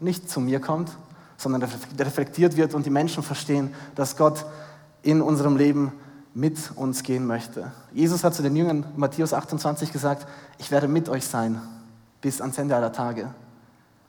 nicht 0.00 0.30
zu 0.30 0.40
mir 0.40 0.60
kommt, 0.60 0.90
sondern 1.36 1.68
reflektiert 1.98 2.56
wird 2.56 2.74
und 2.74 2.86
die 2.86 2.90
Menschen 2.90 3.22
verstehen, 3.22 3.74
dass 3.96 4.16
Gott 4.16 4.46
in 5.02 5.20
unserem 5.20 5.56
Leben 5.56 5.92
mit 6.34 6.72
uns 6.74 7.04
gehen 7.04 7.26
möchte. 7.26 7.72
Jesus 7.92 8.24
hat 8.24 8.34
zu 8.34 8.42
den 8.42 8.56
Jüngern 8.56 8.84
Matthäus 8.96 9.32
28 9.32 9.92
gesagt, 9.92 10.26
ich 10.58 10.70
werde 10.70 10.88
mit 10.88 11.08
euch 11.08 11.26
sein 11.26 11.60
bis 12.20 12.40
ans 12.40 12.58
Ende 12.58 12.74
aller 12.74 12.92
Tage. 12.92 13.28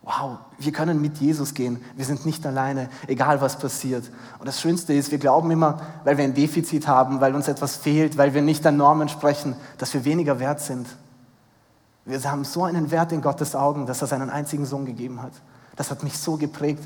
Wow, 0.02 0.38
wir 0.60 0.72
können 0.72 1.02
mit 1.02 1.18
Jesus 1.18 1.54
gehen. 1.54 1.84
Wir 1.96 2.06
sind 2.06 2.26
nicht 2.26 2.46
alleine, 2.46 2.90
egal 3.08 3.42
was 3.42 3.58
passiert. 3.58 4.10
Und 4.40 4.48
das 4.48 4.62
Schönste 4.62 4.94
ist, 4.94 5.12
wir 5.12 5.18
glauben 5.18 5.50
immer, 5.50 5.82
weil 6.04 6.18
wir 6.18 6.24
ein 6.24 6.34
Defizit 6.34 6.88
haben, 6.88 7.22
weil 7.22 7.34
uns 7.36 7.48
etwas 7.48 7.76
fehlt, 7.76 8.18
weil 8.18 8.34
wir 8.34 8.42
nicht 8.42 8.66
an 8.68 8.78
Normen 8.78 9.10
sprechen, 9.10 9.56
dass 9.80 9.94
wir 9.94 10.06
weniger 10.06 10.40
wert 10.40 10.60
sind. 10.60 10.88
Wir 12.06 12.24
haben 12.24 12.46
so 12.46 12.64
einen 12.64 12.92
Wert 12.92 13.12
in 13.12 13.22
Gottes 13.22 13.56
Augen, 13.56 13.88
dass 13.88 14.02
er 14.02 14.08
seinen 14.08 14.30
einzigen 14.30 14.66
Sohn 14.66 14.86
gegeben 14.86 15.24
hat. 15.24 15.34
Das 15.76 15.90
hat 15.90 16.04
mich 16.04 16.18
so 16.18 16.38
geprägt. 16.38 16.84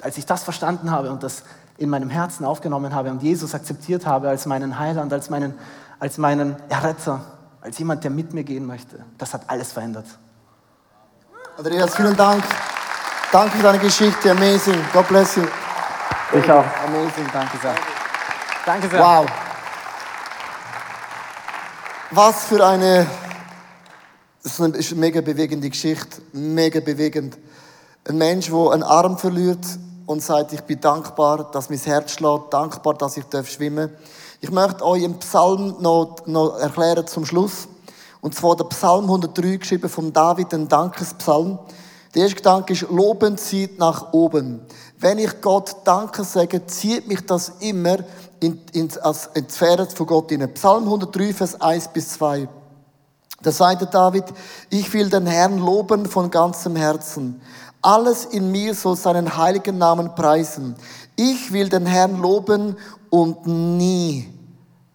Als 0.00 0.16
ich 0.16 0.26
das 0.26 0.44
verstanden 0.44 0.92
habe 0.92 1.10
und 1.10 1.24
das 1.24 1.42
in 1.76 1.90
meinem 1.90 2.10
Herzen 2.10 2.44
aufgenommen 2.44 2.94
habe 2.94 3.10
und 3.10 3.22
Jesus 3.22 3.54
akzeptiert 3.54 4.06
habe 4.06 4.28
als 4.28 4.46
meinen 4.46 4.78
Heiland, 4.78 5.12
als 5.12 5.30
meinen, 5.30 5.54
als 5.98 6.18
meinen 6.18 6.56
Erretter, 6.68 7.20
als 7.60 7.78
jemand, 7.78 8.04
der 8.04 8.10
mit 8.10 8.32
mir 8.32 8.44
gehen 8.44 8.66
möchte, 8.66 9.04
das 9.18 9.34
hat 9.34 9.48
alles 9.48 9.72
verändert. 9.72 10.06
Andreas, 11.56 11.94
vielen 11.94 12.16
Dank. 12.16 12.44
Danke 13.32 13.56
für 13.56 13.62
deine 13.62 13.78
Geschichte. 13.78 14.30
Amazing. 14.30 14.78
God 14.92 15.08
bless 15.08 15.36
you. 15.36 15.42
Ich 16.32 16.50
auch. 16.50 16.64
Amazing. 16.86 17.26
Danke 17.32 17.58
sehr. 17.58 17.74
Danke 18.66 18.88
sehr. 18.88 19.00
Wow. 19.00 19.26
Was 22.10 22.44
für 22.44 22.64
eine, 22.64 23.06
das 24.42 24.58
ist 24.58 24.92
eine 24.92 25.00
mega 25.00 25.20
bewegende 25.20 25.68
Geschichte, 25.68 26.22
mega 26.32 26.80
bewegend. 26.80 27.36
Ein 28.08 28.18
Mensch, 28.18 28.46
der 28.50 28.70
einen 28.70 28.82
Arm 28.82 29.18
verliert 29.18 29.64
und 30.06 30.22
sagt, 30.22 30.52
ich 30.52 30.60
bin 30.62 30.80
dankbar, 30.80 31.50
dass 31.50 31.70
mein 31.70 31.78
Herz 31.78 32.12
schlägt, 32.12 32.52
dankbar, 32.52 32.94
dass 32.94 33.16
ich 33.16 33.24
schwimmen 33.46 33.90
darf. 33.90 34.00
Ich 34.40 34.50
möchte 34.50 34.84
euch 34.84 35.04
einen 35.04 35.18
Psalm 35.20 35.76
noch, 35.80 36.16
noch 36.26 36.58
erklären 36.58 37.06
zum 37.06 37.24
Schluss. 37.24 37.66
Und 38.20 38.34
zwar 38.34 38.56
der 38.56 38.64
Psalm 38.64 39.04
103, 39.04 39.56
geschrieben 39.56 39.88
von 39.88 40.12
David, 40.12 40.52
ein 40.52 40.68
Dankespsalm. 40.68 41.58
Der 42.14 42.22
erste 42.22 42.36
Gedanke 42.36 42.72
ist, 42.74 42.82
Loben 42.90 43.36
zieht 43.38 43.78
nach 43.78 44.12
oben. 44.12 44.60
Wenn 44.98 45.18
ich 45.18 45.40
Gott 45.40 45.76
Danke 45.84 46.24
sage, 46.24 46.64
zieht 46.66 47.08
mich 47.08 47.24
das 47.26 47.52
immer 47.60 47.98
in, 48.40 48.60
in, 48.72 48.90
als, 49.00 49.30
in 49.34 49.46
die 49.46 49.52
Sphäre 49.52 49.86
von 49.86 50.06
Gott 50.06 50.30
hinein. 50.30 50.54
Psalm 50.54 50.84
103, 50.84 51.32
Vers 51.32 51.60
1 51.60 51.88
bis 51.88 52.10
2. 52.10 52.48
Da 53.42 53.50
sagte 53.50 53.86
David, 53.86 54.24
ich 54.70 54.92
will 54.94 55.10
den 55.10 55.26
Herrn 55.26 55.58
loben 55.58 56.06
von 56.06 56.30
ganzem 56.30 56.76
Herzen. 56.76 57.42
Alles 57.84 58.24
in 58.24 58.50
mir 58.50 58.72
soll 58.74 58.96
seinen 58.96 59.36
heiligen 59.36 59.76
Namen 59.76 60.14
preisen. 60.14 60.74
Ich 61.16 61.52
will 61.52 61.68
den 61.68 61.84
Herrn 61.84 62.18
loben 62.18 62.76
und 63.10 63.46
nie 63.46 64.26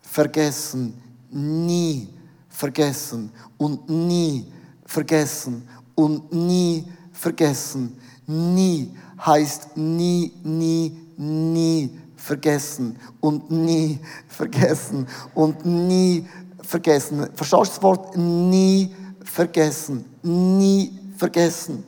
vergessen, 0.01 0.99
nie 1.29 2.09
vergessen 2.49 3.31
und 3.59 3.87
nie 3.87 4.51
vergessen 4.87 5.69
und 5.93 6.33
nie 6.33 6.83
vergessen. 7.13 7.95
Nie 8.25 8.89
heißt 9.23 9.77
nie, 9.77 10.33
nie, 10.43 10.97
nie 11.15 11.91
vergessen 12.15 12.97
und 13.21 13.51
nie 13.51 13.99
vergessen 14.27 15.05
und 15.35 15.63
nie 15.63 16.27
vergessen. 16.63 17.29
Verstehst 17.35 17.53
du 17.53 17.57
das 17.57 17.83
Wort 17.83 18.17
nie 18.17 18.95
vergessen? 19.23 20.05
Nie 20.23 20.91
vergessen. 21.15 21.83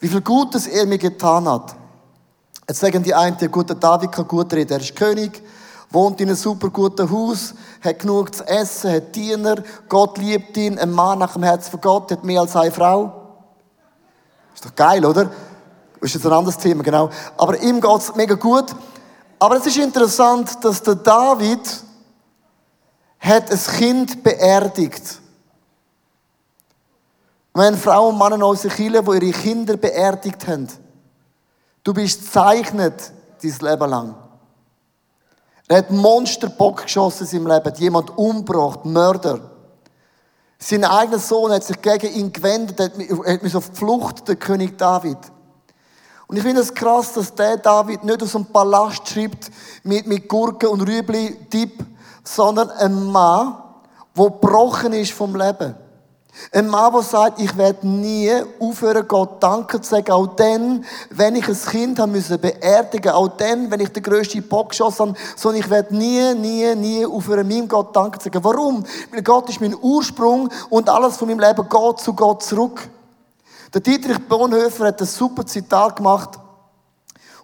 Wie 0.00 0.08
viel 0.08 0.20
Gutes 0.20 0.66
er 0.66 0.86
mir 0.86 0.98
getan 0.98 1.48
hat. 1.48 1.74
Jetzt 2.68 2.80
sagen 2.80 3.02
die 3.02 3.14
einen, 3.14 3.36
der 3.38 3.48
gute 3.48 3.74
David 3.74 4.12
kann 4.12 4.28
gut 4.28 4.52
reden, 4.52 4.72
er 4.72 4.80
ist 4.80 4.94
König, 4.94 5.42
wohnt 5.90 6.20
in 6.20 6.28
einem 6.28 6.36
super 6.36 6.68
guten 6.68 7.10
Haus, 7.10 7.54
hat 7.82 7.98
genug 7.98 8.34
zu 8.34 8.46
essen, 8.46 8.92
hat 8.92 9.16
Diener, 9.16 9.56
Gott 9.88 10.18
liebt 10.18 10.56
ihn, 10.56 10.78
ein 10.78 10.90
Mann 10.90 11.18
nach 11.18 11.32
dem 11.32 11.42
Herz 11.42 11.68
von 11.68 11.80
Gott, 11.80 12.12
hat 12.12 12.24
mehr 12.24 12.42
als 12.42 12.54
eine 12.54 12.70
Frau. 12.70 13.12
Ist 14.54 14.64
doch 14.64 14.74
geil, 14.74 15.04
oder? 15.04 15.30
Ist 16.00 16.14
jetzt 16.14 16.26
ein 16.26 16.32
anderes 16.32 16.58
Thema, 16.58 16.82
genau. 16.82 17.10
Aber 17.36 17.60
ihm 17.60 17.80
geht's 17.80 18.14
mega 18.14 18.34
gut. 18.34 18.66
Aber 19.38 19.56
es 19.56 19.66
ist 19.66 19.78
interessant, 19.78 20.62
dass 20.62 20.82
der 20.82 20.96
David 20.96 21.60
hat 23.18 23.50
ein 23.50 23.58
Kind 23.78 24.22
beerdigt. 24.22 25.02
Wir 25.02 25.27
haben 27.62 27.76
Frauen 27.76 28.14
und 28.14 28.18
Männer 28.18 28.36
in 28.36 28.42
unserer 28.42 28.72
Kirche, 28.72 29.02
die 29.02 29.26
ihre 29.26 29.38
Kinder 29.38 29.76
beerdigt 29.76 30.46
haben. 30.46 30.68
Du 31.82 31.94
bist 31.94 32.32
zeichnet 32.32 33.12
dein 33.42 33.70
Leben 33.70 33.90
lang. 33.90 34.14
Er 35.68 35.78
hat 35.78 35.90
Monsterbock 35.90 36.82
geschossen 36.82 37.24
in 37.24 37.26
seinem 37.26 37.46
Leben, 37.46 37.74
jemand 37.76 38.16
umgebracht, 38.16 38.84
Mörder. 38.84 39.40
Sein 40.58 40.84
eigener 40.84 41.18
Sohn 41.18 41.52
hat 41.52 41.62
sich 41.62 41.80
gegen 41.80 42.12
ihn 42.14 42.32
gewendet, 42.32 42.80
hat 42.80 43.42
mich 43.42 43.54
auf 43.54 43.70
die 43.70 43.76
Flucht, 43.76 44.26
der 44.26 44.36
König 44.36 44.76
David. 44.76 45.18
Und 46.26 46.36
ich 46.36 46.42
finde 46.42 46.60
es 46.60 46.74
krass, 46.74 47.14
dass 47.14 47.34
der 47.34 47.56
David 47.56 48.04
nicht 48.04 48.22
aus 48.22 48.34
einem 48.34 48.46
Palast 48.46 49.08
schreibt 49.08 49.50
mit, 49.82 50.06
mit 50.06 50.28
Gurken 50.28 50.68
und 50.68 50.82
Rüebli, 50.82 51.36
Tipp, 51.48 51.84
sondern 52.24 52.70
ein 52.70 53.04
Mann, 53.04 53.56
der 54.16 54.24
gebrochen 54.24 54.92
ist 54.92 55.12
vom 55.12 55.34
Leben. 55.34 55.74
Ein 56.52 56.68
Mann, 56.68 56.92
der 56.92 57.02
sagt, 57.02 57.40
ich 57.40 57.56
werde 57.56 57.86
nie 57.86 58.30
aufhören, 58.58 59.06
Gott 59.06 59.42
Danke 59.42 59.80
zu 59.80 59.90
sagen, 59.90 60.12
auch 60.12 60.26
dann, 60.28 60.84
wenn 61.10 61.36
ich 61.36 61.48
ein 61.48 61.54
Kind 61.54 61.98
haben 61.98 62.12
müssen 62.12 62.40
beerdigen, 62.40 63.12
auch 63.12 63.28
dann, 63.28 63.70
wenn 63.70 63.80
ich 63.80 63.90
den 63.90 64.02
grössten 64.02 64.42
Bock 64.48 64.70
geschossen 64.70 65.08
habe, 65.08 65.18
sondern 65.36 65.60
ich 65.62 65.70
werde 65.70 65.96
nie, 65.96 66.34
nie, 66.34 66.74
nie 66.74 67.06
aufhören, 67.06 67.46
meinem 67.46 67.68
Gott 67.68 67.94
Danke 67.94 68.18
zu 68.18 68.24
sagen. 68.24 68.42
Warum? 68.44 68.84
Weil 69.12 69.22
Gott 69.22 69.48
ist 69.48 69.60
mein 69.60 69.76
Ursprung 69.80 70.48
und 70.70 70.88
alles 70.88 71.16
von 71.16 71.28
meinem 71.28 71.40
Leben 71.40 71.68
geht 71.68 71.98
zu 72.00 72.14
Gott 72.14 72.42
zurück. 72.42 72.88
Der 73.74 73.80
Dietrich 73.80 74.18
Bonhoeffer 74.28 74.86
hat 74.86 75.00
ein 75.00 75.06
super 75.06 75.44
Zitat 75.44 75.96
gemacht 75.96 76.38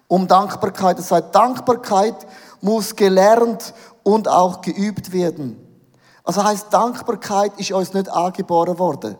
um 0.07 0.27
Dankbarkeit. 0.27 0.97
Er 0.97 1.03
sagt, 1.03 1.35
Dankbarkeit 1.35 2.15
muss 2.61 2.95
gelernt 2.95 3.73
und 4.03 4.27
auch 4.27 4.61
geübt 4.61 5.11
werden. 5.11 5.64
Also 6.25 6.43
heißt 6.43 6.73
Dankbarkeit 6.73 7.53
ist 7.57 7.71
uns 7.71 7.93
nicht 7.93 8.09
angeboren 8.09 8.77
worden. 8.79 9.15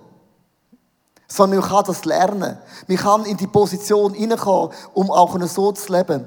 Sondern 1.28 1.60
man 1.60 1.70
kann 1.70 1.84
das 1.86 2.06
lernen. 2.06 2.58
Man 2.88 2.98
kann 2.98 3.26
in 3.26 3.38
die 3.38 3.48
Position 3.48 4.14
hineinkommen, 4.14 4.72
um 4.94 5.12
auch 5.12 5.40
so 5.48 5.72
zu 5.72 5.94
leben. 5.94 6.26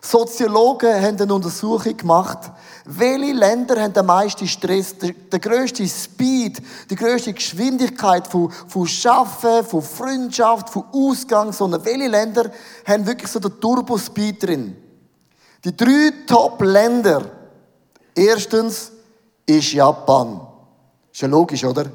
Soziologen 0.00 1.02
haben 1.02 1.18
eine 1.18 1.34
Untersuchung 1.34 1.96
gemacht, 1.96 2.38
welche 2.84 3.32
Länder 3.32 3.80
haben 3.80 3.94
den 3.94 4.04
meisten 4.04 4.46
Stress, 4.46 4.94
den 4.98 5.40
grössten 5.40 5.88
Speed, 5.88 6.60
die 6.90 6.94
grösste 6.94 7.32
Geschwindigkeit 7.32 8.26
von, 8.26 8.50
von 8.50 8.86
Schaffen, 8.86 9.64
von 9.64 9.80
Freundschaft, 9.80 10.68
von 10.68 10.84
Ausgang, 10.92 11.52
sondern 11.52 11.84
welche 11.86 12.08
Länder 12.08 12.50
haben 12.86 13.06
wirklich 13.06 13.30
so 13.30 13.40
den 13.40 13.58
Turbo-Speed 13.58 14.42
drin? 14.42 14.76
Die 15.64 15.74
drei 15.74 16.12
Top-Länder. 16.26 17.22
Erstens 18.14 18.92
ist 19.46 19.72
Japan. 19.72 20.40
Ist 21.12 21.22
ja 21.22 21.28
logisch, 21.28 21.64
oder? 21.64 21.86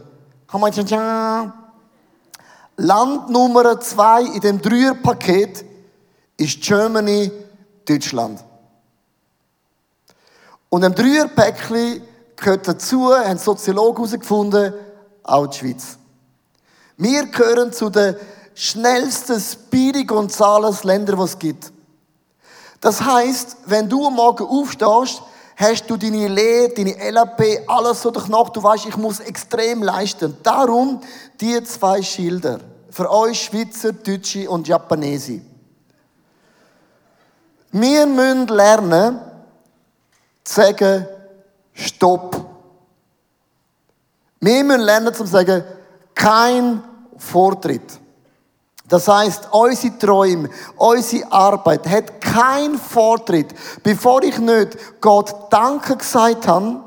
Land 2.78 3.30
Nummer 3.30 3.80
zwei 3.82 4.24
in 4.24 4.40
dem 4.40 4.62
Dreierpaket 4.62 5.66
ist 6.38 6.62
Germany, 6.62 7.32
Deutschland. 7.86 8.44
Und 10.70 10.84
im 10.84 10.96
Dreierpäckchen 10.96 12.02
gehört 12.36 12.68
dazu, 12.68 13.14
haben 13.14 13.38
Soziologen 13.38 14.06
herausgefunden, 14.06 14.74
auch 15.24 15.48
die 15.48 15.58
Schweiz. 15.58 15.98
Wir 16.96 17.26
gehören 17.26 17.74
zu 17.74 17.90
den 17.90 18.16
schnellsten 18.54 19.40
Speedy 19.40 20.06
Gonzales 20.06 20.84
Ländern, 20.84 21.18
die 21.18 21.24
es 21.24 21.40
gibt. 21.40 21.72
Das 22.82 23.02
heißt, 23.02 23.58
wenn 23.66 23.90
du 23.90 24.10
Morgen 24.10 24.46
aufstehst, 24.46 25.22
hast 25.60 25.89
du 25.89 25.98
deine 25.98 26.28
Lehre, 26.30 26.69
deine 26.69 27.12
LAP, 27.12 27.41
alles 27.67 28.02
so 28.02 28.12
durch 28.12 28.28
Du 28.28 28.63
weißt, 28.63 28.86
ich 28.86 28.95
muss 28.95 29.19
extrem 29.19 29.84
leisten. 29.84 30.38
Darum 30.41 31.02
die 31.39 31.62
zwei 31.63 32.02
Schilder. 32.02 32.62
Für 32.89 33.12
euch 33.12 33.43
Schweizer, 33.43 33.91
Deutsche 33.91 34.50
und 34.50 34.67
Japanese. 34.67 35.41
Wir 37.72 38.06
müssen 38.08 38.48
lernen, 38.48 39.19
zu 40.43 40.54
sagen, 40.56 41.06
Stopp. 41.74 42.36
Wir 44.39 44.63
müssen 44.63 44.82
lernen 44.82 45.13
zu 45.13 45.26
sagen, 45.26 45.63
kein 46.15 46.82
Vortritt. 47.17 48.00
Das 48.89 49.08
heißt, 49.08 49.49
unsere 49.52 49.97
Träume, 49.97 50.49
unsere 50.75 51.32
Arbeit 51.32 51.88
hat 51.88 52.19
keinen 52.19 52.78
Vortritt. 52.78 53.54
Bevor 53.84 54.23
ich 54.23 54.38
nicht 54.39 54.78
Gott 54.99 55.34
Danke 55.52 55.95
gesagt 55.95 56.47
habe, 56.47 56.82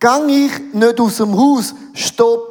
gang 0.00 0.28
ich 0.30 0.74
nicht 0.74 1.00
aus 1.00 1.18
dem 1.18 1.38
Haus, 1.38 1.74
stopp. 1.92 2.47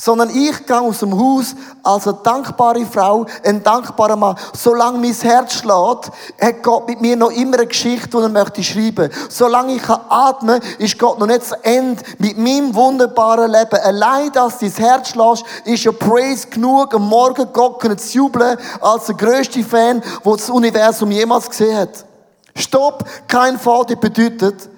Sondern 0.00 0.30
ich 0.30 0.64
gehe 0.64 0.80
aus 0.80 1.00
dem 1.00 1.12
Haus 1.12 1.54
als 1.82 2.08
eine 2.08 2.16
dankbare 2.22 2.86
Frau, 2.86 3.26
ein 3.44 3.62
dankbarer 3.62 4.16
Mann. 4.16 4.34
Solange 4.54 4.96
mein 4.96 5.12
Herz 5.12 5.56
schlägt, 5.56 6.10
hat 6.40 6.62
Gott 6.62 6.88
mit 6.88 7.02
mir 7.02 7.16
noch 7.16 7.30
immer 7.30 7.58
eine 7.58 7.66
Geschichte, 7.66 8.08
die 8.08 8.16
er 8.16 8.30
möchte 8.30 8.62
schreiben. 8.62 9.10
Solange 9.28 9.74
ich 9.74 9.82
kann, 9.82 10.62
ist 10.78 10.98
Gott 10.98 11.18
noch 11.18 11.26
nicht 11.26 11.44
zu 11.44 11.54
Ende 11.62 12.02
mit 12.16 12.38
meinem 12.38 12.74
wunderbaren 12.74 13.50
Leben. 13.50 13.78
Allein, 13.78 14.32
dass 14.32 14.56
dein 14.56 14.70
Herz 14.70 15.10
schlägt, 15.10 15.44
ist 15.66 15.84
ja 15.84 15.92
Praise 15.92 16.48
genug, 16.48 16.94
am 16.94 17.06
Morgen 17.06 17.52
Gott 17.52 17.82
zu 18.00 18.16
jubeln, 18.16 18.56
als 18.80 19.04
der 19.04 19.16
grösste 19.16 19.62
Fan, 19.62 20.02
der 20.24 20.32
das 20.32 20.48
Universum 20.48 21.10
jemals 21.10 21.50
gesehen 21.50 21.76
hat. 21.76 22.06
Stopp, 22.54 23.04
kein 23.28 23.58
Vorteil 23.58 23.96
bedeutet, 23.96 24.70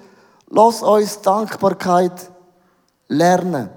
lass 0.49 0.81
uns 0.81 1.21
Dankbarkeit 1.21 2.29
lernen. 3.07 3.69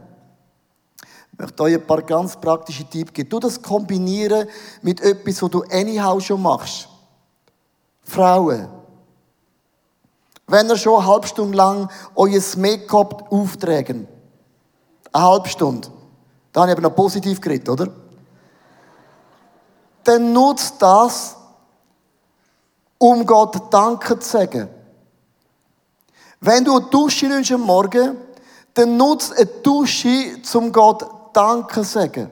Ich 1.36 1.42
möchte 1.42 1.62
euch 1.64 1.74
ein 1.74 1.86
paar 1.86 2.00
ganz 2.00 2.34
praktische 2.34 2.88
Tipps 2.88 3.12
geben. 3.12 3.28
Du 3.28 3.38
das 3.38 3.60
kombinieren 3.60 4.48
mit 4.80 5.02
etwas, 5.02 5.42
was 5.42 5.50
du 5.50 5.62
anyhow 5.64 6.18
schon 6.18 6.40
machst. 6.40 6.88
Frauen. 8.04 8.66
Wenn 10.46 10.66
ihr 10.70 10.78
schon 10.78 10.98
eine 10.98 11.06
halbe 11.06 11.26
Stunde 11.26 11.54
lang 11.54 11.90
euer 12.14 12.40
Make-up 12.56 13.30
aufträgen. 13.30 14.08
Eine 15.12 15.24
halbe 15.24 15.48
Stunde. 15.50 15.88
Da 16.54 16.62
habe 16.62 16.70
ich 16.70 16.78
aber 16.78 16.88
noch 16.88 16.96
positiv 16.96 17.38
geredet, 17.38 17.68
oder? 17.68 17.88
Dann 20.04 20.32
nutzt 20.32 20.76
das, 20.80 21.36
um 22.96 23.26
Gott 23.26 23.60
Danke 23.70 24.18
zu 24.20 24.30
sagen. 24.30 24.70
Wenn 26.40 26.64
du 26.64 26.78
eine 26.78 26.86
Dusche 26.86 27.26
nimmst 27.26 27.52
am 27.52 27.60
Morgen, 27.60 28.16
dann 28.72 28.96
nutzt 28.96 29.36
eine 29.36 29.44
Dusche, 29.44 30.40
um 30.54 30.72
Gott 30.72 31.15
Danke 31.36 31.84
sagen. 31.84 32.30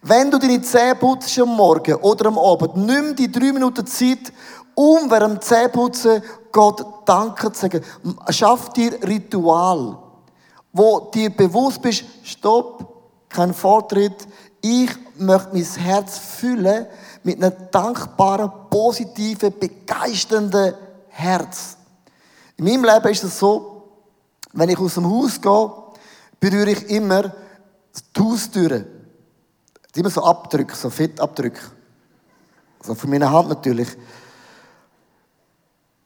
Wenn 0.00 0.30
du 0.30 0.38
deine 0.38 0.62
Zähne 0.62 0.94
putzt 0.94 1.36
am 1.40 1.56
Morgen 1.56 1.96
oder 1.96 2.26
am 2.26 2.38
Abend, 2.38 2.76
nimm 2.76 3.16
die 3.16 3.30
drei 3.32 3.52
Minuten 3.52 3.84
Zeit, 3.84 4.32
um 4.76 5.10
während 5.10 5.34
dem 5.34 5.40
Zähneputzen 5.40 6.22
Gott 6.52 6.86
Danke 7.04 7.50
zu 7.50 7.62
sagen. 7.62 7.84
Schaff 8.30 8.72
dir 8.74 8.92
Ritual, 9.02 9.98
wo 10.72 11.10
dir 11.12 11.30
bewusst 11.30 11.82
bist, 11.82 12.04
stopp, 12.22 12.86
kein 13.28 13.52
Vortritt, 13.52 14.28
ich 14.60 14.90
möchte 15.16 15.48
mein 15.52 15.64
Herz 15.64 16.16
füllen 16.18 16.86
mit 17.24 17.42
einem 17.42 17.56
dankbaren, 17.72 18.52
positiven, 18.70 19.52
begeisternden 19.58 20.74
Herz. 21.08 21.76
In 22.56 22.66
meinem 22.66 22.84
Leben 22.84 23.08
ist 23.08 23.24
es 23.24 23.36
so, 23.36 23.82
wenn 24.52 24.68
ich 24.68 24.78
aus 24.78 24.94
dem 24.94 25.10
Haus 25.10 25.40
gehe, 25.40 25.72
berühre 26.38 26.70
ich 26.70 26.88
immer 26.88 27.32
die 28.16 28.20
Haustüren. 28.20 28.86
Immer 29.94 30.10
so 30.10 30.22
Abdrücke, 30.22 30.76
so 30.76 30.90
Fettabdrücke. 30.90 31.60
Also 32.80 32.94
von 32.94 33.08
meiner 33.08 33.32
Hand 33.32 33.48
natürlich. 33.48 33.88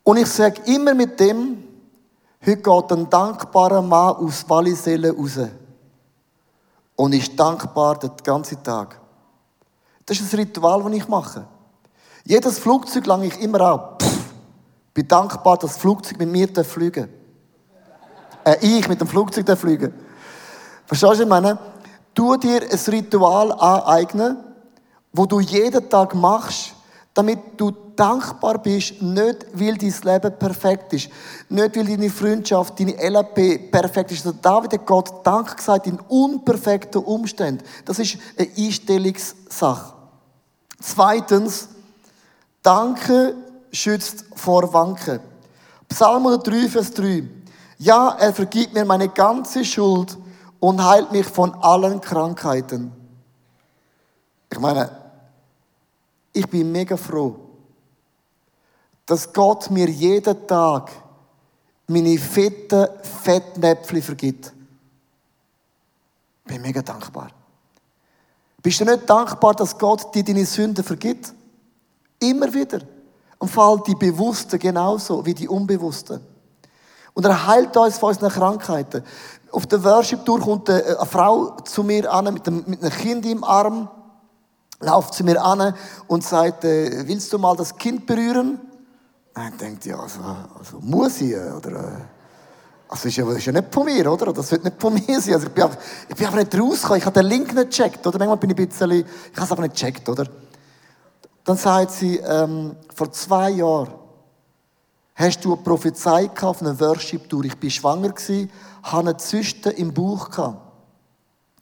Und 0.05 0.17
ich 0.17 0.29
sage 0.29 0.63
immer 0.67 0.95
mit 0.95 1.19
dem, 1.19 1.63
heute 2.47 2.63
geht 2.63 2.93
ein 2.93 3.11
dankbarer 3.11 3.83
Mann 3.83 4.17
aus 4.17 4.49
Wallisellen 4.49 5.17
raus. 5.17 5.39
Und 6.95 7.15
ist 7.15 7.39
dankbar 7.39 7.99
den 7.99 8.13
ganzen 8.23 8.63
Tag. 8.63 9.01
Das 10.07 10.21
ist 10.21 10.33
ein 10.33 10.41
Ritual, 10.41 10.83
das 10.85 10.93
ich 10.93 11.09
mache. 11.09 11.47
Jedes 12.25 12.59
Flugzeug 12.59 13.07
lange 13.07 13.27
ich 13.27 13.41
immer 13.41 13.61
an. 13.61 13.81
Pff, 14.01 14.19
bin 14.95 15.09
dankbar, 15.09 15.57
dass 15.57 15.73
das 15.73 15.81
Flugzeug 15.81 16.19
mit 16.19 16.29
mir 16.29 16.49
fliegen 16.65 17.09
darf. 18.45 18.63
Äh, 18.63 18.67
ich 18.79 18.89
mit 18.89 19.01
dem 19.01 19.09
Flugzeug 19.09 19.47
fliegen 19.59 19.93
Verstehst 20.87 21.03
du, 21.03 21.13
was 21.13 21.21
ich 21.21 21.29
meine? 21.29 21.59
Tu 22.15 22.37
dir 22.37 22.63
ein 22.63 22.93
Ritual 22.93 23.53
aneignen, 23.53 24.37
wo 25.13 25.27
du 25.27 25.41
jeden 25.41 25.89
Tag 25.89 26.15
machst, 26.15 26.75
damit 27.15 27.39
du 27.57 27.73
dankbar 27.97 28.59
bist, 28.59 29.03
nicht 29.03 29.47
weil 29.53 29.77
dein 29.77 29.95
Leben 30.03 30.39
perfekt 30.39 30.93
ist, 30.93 31.09
nicht 31.49 31.77
weil 31.77 31.87
deine 31.87 32.09
Freundschaft, 32.09 32.79
deine 32.81 32.97
LAP 33.09 33.71
perfekt 33.71 34.13
ist. 34.13 34.27
David 34.41 34.73
hat 34.73 34.87
Gott 34.87 35.27
Dank 35.27 35.57
gesagt 35.57 35.87
in 35.87 36.01
unperfekten 36.09 37.03
Umständen. 37.03 37.65
Das 37.85 37.99
ist 37.99 38.17
eine 38.39 38.49
Einstellungssache. 38.57 39.95
Zweitens, 40.81 41.69
Danke 42.63 43.35
schützt 43.73 44.25
vor 44.35 44.73
Wanken. 44.73 45.21
Psalm 45.89 46.25
3, 46.25 46.69
Vers 46.69 46.93
3. 46.93 47.25
Ja, 47.79 48.17
er 48.19 48.33
vergibt 48.35 48.75
mir 48.75 48.85
meine 48.85 49.09
ganze 49.09 49.65
Schuld 49.65 50.17
und 50.61 50.85
heilt 50.85 51.11
mich 51.11 51.27
von 51.27 51.55
allen 51.55 52.01
Krankheiten. 52.01 52.93
Ich 54.51 54.59
meine, 54.59 54.91
ich 56.33 56.49
bin 56.49 56.71
mega 56.71 56.97
froh, 56.97 57.37
dass 59.07 59.33
Gott 59.33 59.71
mir 59.71 59.89
jeden 59.89 60.47
Tag 60.47 60.91
meine 61.89 62.17
fetten 62.19 62.87
Fettnäpfchen 63.03 64.03
vergibt. 64.03 64.53
Ich 66.45 66.53
bin 66.53 66.63
mega 66.63 66.83
dankbar. 66.83 67.31
Bist 68.63 68.81
du 68.81 68.85
nicht 68.85 69.09
dankbar, 69.09 69.55
dass 69.55 69.77
Gott 69.77 70.15
dir 70.15 70.23
deine 70.23 70.45
Sünden 70.45 70.85
vergibt? 70.85 71.33
Immer 72.21 72.53
wieder. 72.53 72.81
Im 73.41 73.49
Fall 73.49 73.83
die 73.87 73.95
Bewussten 73.95 74.59
genauso 74.59 75.25
wie 75.25 75.35
die 75.35 75.49
Unbewussten. 75.49 76.21
Und 77.15 77.25
er 77.25 77.47
heilt 77.47 77.77
uns 77.77 77.99
von 77.99 78.11
unseren 78.11 78.31
Krankheiten. 78.31 79.03
Auf 79.53 79.67
der 79.67 79.83
Worship-Tour 79.83 80.41
kommt 80.41 80.71
eine 80.71 81.07
Frau 81.07 81.57
zu 81.65 81.83
mir 81.83 82.13
an 82.13 82.33
mit 82.33 82.47
einem, 82.47 82.65
Kind 82.91 83.27
im 83.27 83.43
Arm, 83.43 83.89
lauft 84.81 85.15
zu 85.15 85.25
mir 85.25 85.43
an 85.43 85.75
und 86.07 86.25
sagt, 86.25 86.65
äh, 86.65 87.07
willst 87.07 87.33
du 87.33 87.39
mal 87.39 87.57
das 87.57 87.77
Kind 87.77 88.07
berühren? 88.07 88.61
Und 89.35 89.61
denkt, 89.61 89.85
ja, 89.87 89.99
also, 89.99 90.21
also 90.59 90.79
muss 90.81 91.21
ich, 91.21 91.35
oder? 91.35 91.73
Äh, 91.73 92.01
also 92.89 93.07
ist 93.09 93.17
ja, 93.17 93.31
ist 93.31 93.47
ja 93.47 93.53
nicht 93.53 93.73
von 93.73 93.85
mir, 93.85 94.11
oder? 94.11 94.33
Das 94.33 94.51
wird 94.51 94.65
nicht 94.65 94.81
von 94.81 94.95
mir 95.07 95.21
sein. 95.21 95.35
Also 95.35 95.47
ich 95.47 95.53
bin 95.53 95.65
einfach, 95.65 95.79
ich 96.09 96.17
bin 96.17 96.27
einfach 96.27 96.39
nicht 96.39 96.61
rausgekommen. 96.61 96.99
Ich 96.99 97.07
habe 97.07 97.21
den 97.21 97.27
Link 97.27 97.55
nicht 97.55 97.71
gecheckt, 97.71 98.07
oder? 98.07 98.19
Manchmal 98.19 98.37
bin 98.37 98.51
ich 98.51 98.59
ein 98.59 98.69
bisschen, 98.69 98.91
ich 98.91 99.05
habe 99.37 99.45
es 99.45 99.51
einfach 99.51 99.63
nicht 99.63 99.75
gecheckt, 99.75 100.09
oder? 100.09 100.25
Dann 101.45 101.57
sagt 101.57 101.93
sie, 101.93 102.17
ähm, 102.19 102.77
vor 102.95 103.13
zwei 103.13 103.51
Jahren 103.51 103.93
hast 105.15 105.45
du 105.45 105.55
eine 105.55 105.63
Prophezei 105.63 106.31
auf 106.41 106.63
einer 106.63 106.79
Worship-Tour. 106.79 107.45
Ich 107.45 107.63
war 107.63 107.71
schwanger, 107.71 108.09
gewesen, 108.11 108.51
hatte 108.83 108.99
eine 108.99 109.17
Zyste 109.17 109.71
im 109.71 109.93
Bauch. 109.93 110.29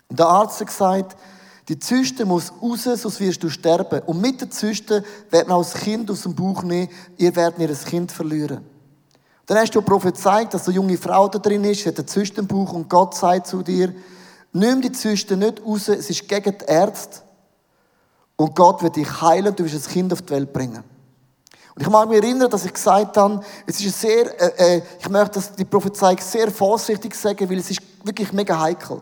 Und 0.08 0.18
der 0.18 0.26
Arzt 0.26 0.60
hat 0.60 0.68
gesagt, 0.68 1.16
die 1.68 1.78
Zyste 1.78 2.24
muss 2.24 2.52
raus, 2.62 2.84
sonst 2.84 3.20
wirst 3.20 3.42
du 3.42 3.50
sterben. 3.50 4.00
Und 4.06 4.20
mit 4.20 4.40
der 4.40 4.50
Zyste 4.50 5.04
wird 5.30 5.48
man 5.48 5.58
auch 5.58 5.62
das 5.62 5.74
Kind 5.74 6.10
aus 6.10 6.22
dem 6.22 6.34
Bauch 6.34 6.62
nehmen, 6.62 6.88
ihr 7.18 7.36
werdet 7.36 7.58
ihr 7.58 7.74
Kind 7.74 8.10
verlieren. 8.10 8.64
Dann 9.44 9.58
hast 9.58 9.74
du 9.74 9.82
prophezeit, 9.82 10.52
dass 10.52 10.66
eine 10.66 10.76
junge 10.76 10.96
Frau 10.96 11.28
da 11.28 11.38
drin 11.38 11.64
ist, 11.64 11.86
hat 11.86 11.96
eine 11.96 12.06
Zyste 12.06 12.40
im 12.40 12.46
Bauch 12.46 12.72
und 12.72 12.88
Gott 12.88 13.14
sagt 13.14 13.46
zu 13.46 13.62
dir, 13.62 13.94
nimm 14.52 14.80
die 14.80 14.92
Zyste 14.92 15.36
nicht 15.36 15.62
raus, 15.64 15.88
es 15.88 16.10
ist 16.10 16.28
gegen 16.28 16.56
die 16.58 16.64
Ärzte. 16.66 17.20
Und 18.36 18.54
Gott 18.54 18.82
wird 18.82 18.96
dich 18.96 19.20
heilen 19.20 19.54
du 19.54 19.64
wirst 19.64 19.88
ein 19.88 19.92
Kind 19.92 20.12
auf 20.12 20.22
die 20.22 20.30
Welt 20.30 20.52
bringen. 20.52 20.84
Und 21.78 21.82
ich 21.82 21.90
mag 21.90 22.08
mich 22.08 22.18
erinnern, 22.18 22.50
dass 22.50 22.64
ich 22.64 22.72
gesagt 22.72 23.16
habe, 23.16 23.40
es 23.64 23.80
ist 23.80 24.00
sehr, 24.00 24.58
äh, 24.58 24.78
äh, 24.78 24.82
ich 24.98 25.08
möchte 25.08 25.34
das, 25.34 25.52
die 25.52 25.64
Prophezeiung 25.64 26.18
sehr 26.18 26.50
vorsichtig 26.50 27.14
sagen, 27.14 27.48
weil 27.48 27.58
es 27.58 27.70
ist 27.70 27.80
wirklich 28.02 28.32
mega 28.32 28.58
heikel. 28.58 29.00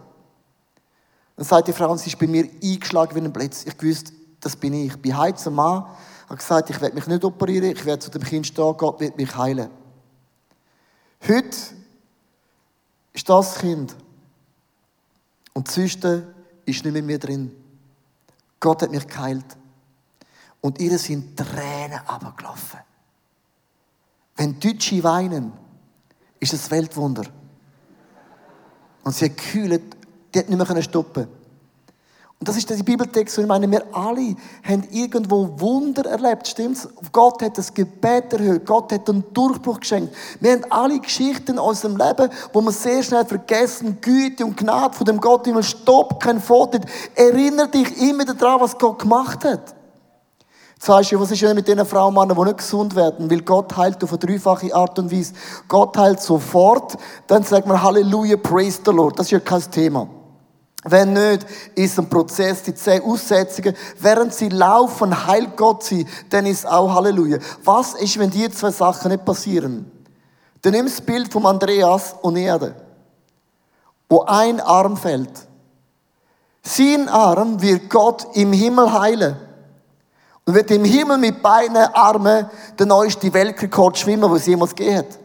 Dann 1.37 1.47
sagt 1.47 1.69
die 1.69 1.73
Frau, 1.73 1.97
sie 1.97 2.11
ist 2.11 2.19
bei 2.19 2.27
mir 2.27 2.47
eingeschlagen 2.63 3.15
wie 3.15 3.21
ein 3.21 3.33
Blitz. 3.33 3.65
Ich 3.65 3.83
wusste, 3.83 4.13
das 4.43 4.55
bin 4.57 4.75
ich. 4.75 4.89
Ich 4.89 4.97
bin 4.99 5.17
heizer 5.17 5.51
Mann. 5.51 5.87
Habe 6.27 6.37
gesagt, 6.37 6.69
ich 6.69 6.79
werde 6.79 6.95
mich 6.95 7.07
nicht 7.07 7.25
operieren, 7.25 7.71
ich 7.71 7.83
werde 7.87 8.01
zu 8.01 8.11
dem 8.11 8.23
Kind 8.23 8.47
stehen, 8.47 8.77
Gott 8.77 9.01
wird 9.01 9.17
mich 9.17 9.35
heilen. 9.35 9.71
Heute 11.27 11.57
ist 13.15 13.27
das 13.27 13.55
Kind. 13.55 13.97
Und 15.55 15.67
die 15.67 15.73
Zyste 15.73 16.27
ist 16.67 16.85
nicht 16.85 16.93
mehr, 16.93 17.03
mehr 17.03 17.19
drin. 17.19 17.57
Gott 18.61 18.83
hat 18.83 18.91
mich 18.91 19.07
geheilt. 19.07 19.47
Und 20.61 20.81
ihr 20.81 20.99
sind 20.99 21.37
Tränen 21.37 22.01
abgelaufen. 22.07 22.81
Wenn 24.37 24.59
Deutsche 24.59 25.03
weinen, 25.03 25.53
ist 26.41 26.53
es 26.53 26.71
Weltwunder. 26.71 27.25
Und 29.05 29.15
sie 29.15 29.27
hat 29.27 29.37
gekühlt, 29.37 29.97
die 30.35 30.39
hat 30.41 30.49
nicht 30.49 30.69
mehr 30.69 30.83
stoppen. 30.83 31.29
Und 32.39 32.47
das 32.47 32.59
ist 32.59 32.69
der 32.69 32.77
Bibeltext, 32.77 33.39
und 33.39 33.45
ich 33.45 33.49
meine, 33.49 33.71
wir 33.71 33.83
alle 33.93 34.37
haben 34.63 34.87
irgendwo 34.91 35.59
Wunder 35.59 36.05
erlebt, 36.05 36.47
stimmt's? 36.47 36.87
Gott 37.11 37.41
hat 37.41 37.57
das 37.57 37.73
Gebet 37.73 38.31
erhöht, 38.35 38.67
Gott 38.67 38.93
hat 38.93 39.09
einen 39.09 39.25
Durchbruch 39.33 39.81
geschenkt. 39.81 40.15
Wir 40.41 40.53
haben 40.53 40.65
alle 40.69 41.01
Geschichten 41.01 41.53
in 41.53 41.59
unserem 41.59 41.97
Leben, 41.97 42.29
wo 42.53 42.61
wir 42.61 42.73
sehr 42.73 43.03
schnell 43.03 43.25
vergessen, 43.25 43.99
Güte 44.03 44.45
und 44.45 44.55
Gnade 44.55 44.95
von 44.95 45.07
dem 45.07 45.19
Gott 45.19 45.47
immer 45.47 45.63
Stopp, 45.63 46.21
kein 46.21 46.39
Foto. 46.39 46.79
Erinnere 47.15 47.69
dich 47.69 47.97
immer 48.03 48.27
daran, 48.27 48.61
was 48.61 48.77
Gott 48.77 48.99
gemacht 48.99 49.43
hat. 49.43 49.76
Jetzt 50.79 51.11
du, 51.11 51.19
was 51.19 51.31
ist 51.31 51.41
denn 51.43 51.57
mit 51.57 51.67
den 51.67 51.85
Frauen 51.87 52.17
und 52.17 52.29
Männern, 52.29 52.37
die 52.37 52.45
nicht 52.45 52.59
gesund 52.59 52.95
werden? 52.95 53.31
Weil 53.31 53.41
Gott 53.41 53.77
heilt 53.77 54.03
auf 54.05 54.11
eine 54.11 54.19
dreifache 54.19 54.75
Art 54.75 54.99
und 54.99 55.11
Weise. 55.11 55.33
Gott 55.69 55.97
heilt 55.97 56.21
sofort, 56.21 56.97
dann 57.27 57.43
sagt 57.43 57.67
man 57.67 57.83
Halleluja, 57.83 58.37
praise 58.37 58.81
the 58.85 58.93
Lord. 58.93 59.19
Das 59.19 59.27
ist 59.27 59.31
ja 59.33 59.41
kein 59.41 59.63
Thema. 59.71 60.07
Wenn 60.85 61.15
nicht, 61.15 61.47
ist 61.75 61.99
ein 61.99 62.09
Prozess, 62.09 62.63
die 62.63 62.75
zehn 62.75 63.03
Aussetzungen. 63.03 63.75
Während 63.99 64.35
sie 64.35 64.51
laufen, 64.51 65.27
heilt 65.27 65.57
Gott 65.57 65.83
sie, 65.83 66.07
dann 66.31 66.47
ist 66.47 66.67
auch 66.67 66.95
Halleluja. 66.95 67.39
Was 67.65 67.95
ist, 67.95 68.19
wenn 68.19 68.31
die 68.31 68.49
zwei 68.51 68.71
Sachen 68.71 69.11
nicht 69.11 69.25
passieren? 69.25 69.91
Dann 70.63 70.73
nimm 70.73 70.87
das 70.87 71.01
Bild 71.01 71.33
von 71.33 71.47
Andreas 71.47 72.15
und 72.23 72.37
Erde, 72.37 72.75
wo 74.09 74.23
ein 74.23 74.61
Arm 74.61 74.97
fällt. 74.97 75.33
Sein 76.63 77.09
Arm 77.09 77.61
wird 77.63 77.89
Gott 77.89 78.27
im 78.35 78.53
Himmel 78.53 78.93
heilen. 78.93 79.46
Und 80.47 80.55
wird 80.55 80.71
im 80.71 80.85
Himmel 80.85 81.19
mit 81.19 81.43
beiden 81.43 81.77
Armen 81.77 82.49
der 82.79 82.87
neueste 82.87 83.33
Weltrekord 83.35 83.99
schwimmen, 83.99 84.31
was 84.31 84.47
jemals 84.47 84.71
hat. 84.71 85.19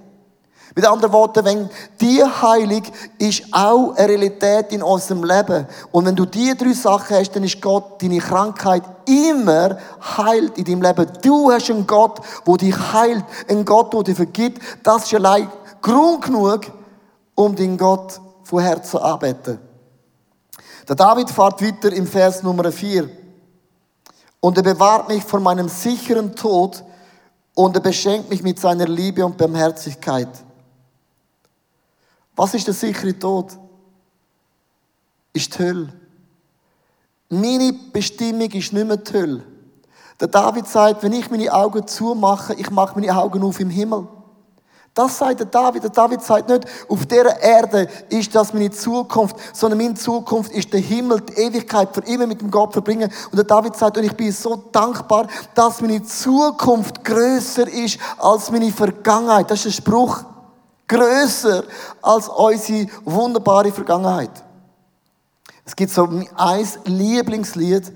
Mit 0.74 0.88
anderen 0.88 1.12
Worten, 1.12 1.44
wenn 1.44 1.70
die 2.00 2.24
Heilung 2.24 2.84
ist 3.20 3.44
auch 3.52 3.94
eine 3.96 4.08
Realität 4.08 4.72
in 4.72 4.82
unserem 4.82 5.24
Leben. 5.24 5.68
Und 5.92 6.06
wenn 6.06 6.16
du 6.16 6.26
diese 6.26 6.56
drei 6.56 6.74
Sachen 6.74 7.18
hast, 7.18 7.36
dann 7.36 7.44
ist 7.44 7.62
Gott 7.62 8.02
deine 8.02 8.20
Krankheit 8.20 8.84
immer 9.06 9.78
heilt 10.18 10.58
in 10.58 10.64
deinem 10.64 10.82
Leben. 10.82 11.08
Du 11.22 11.52
hast 11.52 11.70
einen 11.70 11.86
Gott, 11.86 12.20
der 12.48 12.58
dich 12.58 12.94
heilt, 12.94 13.26
einen 13.50 13.66
Gott, 13.66 13.94
der 13.94 14.04
dich 14.04 14.16
vergibt. 14.16 14.62
Das 14.82 15.04
ist 15.04 15.14
allein 15.14 15.52
Grund 15.82 16.24
genug, 16.24 16.62
um 17.36 17.54
den 17.54 17.78
Gott 17.78 18.22
von 18.44 18.64
Herzen 18.64 18.98
anzubeten. 18.98 19.60
Der 20.88 20.96
David 20.96 21.30
fährt 21.30 21.62
weiter 21.62 21.92
im 21.92 22.08
Vers 22.08 22.44
Nummer 22.44 22.72
4. 22.72 23.21
Und 24.42 24.58
er 24.58 24.64
bewahrt 24.64 25.08
mich 25.08 25.24
vor 25.24 25.40
meinem 25.40 25.70
sicheren 25.70 26.36
Tod 26.36 26.84
und 27.54 27.76
er 27.76 27.82
beschenkt 27.82 28.30
mich 28.30 28.44
mit 28.44 28.60
seiner 28.60 28.88
Liebe 28.88 29.26
und 29.26 29.38
Barmherzigkeit. 29.38 30.30
Was 32.36 32.54
ist 32.54 32.68
der 32.68 32.74
sichere 32.74 33.18
Tod? 33.18 33.58
Ist 35.32 35.54
die 35.58 35.64
Hölle. 35.64 35.94
Meine 37.30 37.72
Bestimmung 37.94 38.52
ist 38.52 38.74
nicht 38.74 38.88
mehr 38.88 38.98
die 38.98 39.14
Hölle. 39.14 39.44
Der 40.20 40.28
David 40.28 40.68
sagt, 40.68 41.04
wenn 41.04 41.14
ich 41.14 41.30
meine 41.32 41.54
Augen 41.54 41.88
zumache, 41.88 42.54
ich 42.56 42.70
mache 42.70 43.00
meine 43.00 43.16
Augen 43.16 43.44
auf 43.44 43.60
im 43.60 43.70
Himmel. 43.70 44.08
Das 44.94 45.18
sagt 45.18 45.40
der 45.40 45.48
David. 45.48 45.84
Der 45.84 45.90
David 45.90 46.22
sagt 46.22 46.50
nicht, 46.50 46.66
auf 46.90 47.06
dieser 47.06 47.40
Erde 47.42 47.88
ist 48.10 48.36
das 48.36 48.54
meine 48.54 48.72
Zukunft, 48.72 49.38
sondern 49.54 49.80
meine 49.80 49.94
Zukunft 49.94 50.52
ist 50.52 50.74
der 50.74 50.82
Himmel, 50.82 51.22
die 51.22 51.34
Ewigkeit 51.34 51.94
für 51.94 52.02
immer 52.02 52.28
mit 52.28 52.42
dem 52.42 52.52
Gott 52.52 52.74
verbringen. 52.74 53.10
Und 53.32 53.38
der 53.38 53.46
David 53.46 53.76
sagt, 53.76 53.98
und 53.98 54.04
ich 54.04 54.16
bin 54.16 54.32
so 54.34 54.56
dankbar, 54.72 55.28
dass 55.56 55.80
meine 55.80 56.04
Zukunft 56.04 57.06
größer 57.06 57.70
ist 57.70 58.00
als 58.18 58.52
meine 58.52 58.72
Vergangenheit. 58.72 59.50
Das 59.50 59.60
ist 59.60 59.68
ein 59.68 59.84
Spruch. 59.84 60.26
Größer 60.90 61.64
als 62.02 62.28
unsere 62.28 62.88
wunderbare 63.06 63.72
Vergangenheit. 63.72 64.44
Es 65.64 65.74
gibt 65.74 65.92
so 65.92 66.04
ein 66.04 66.68
Lieblingslied, 66.84 67.94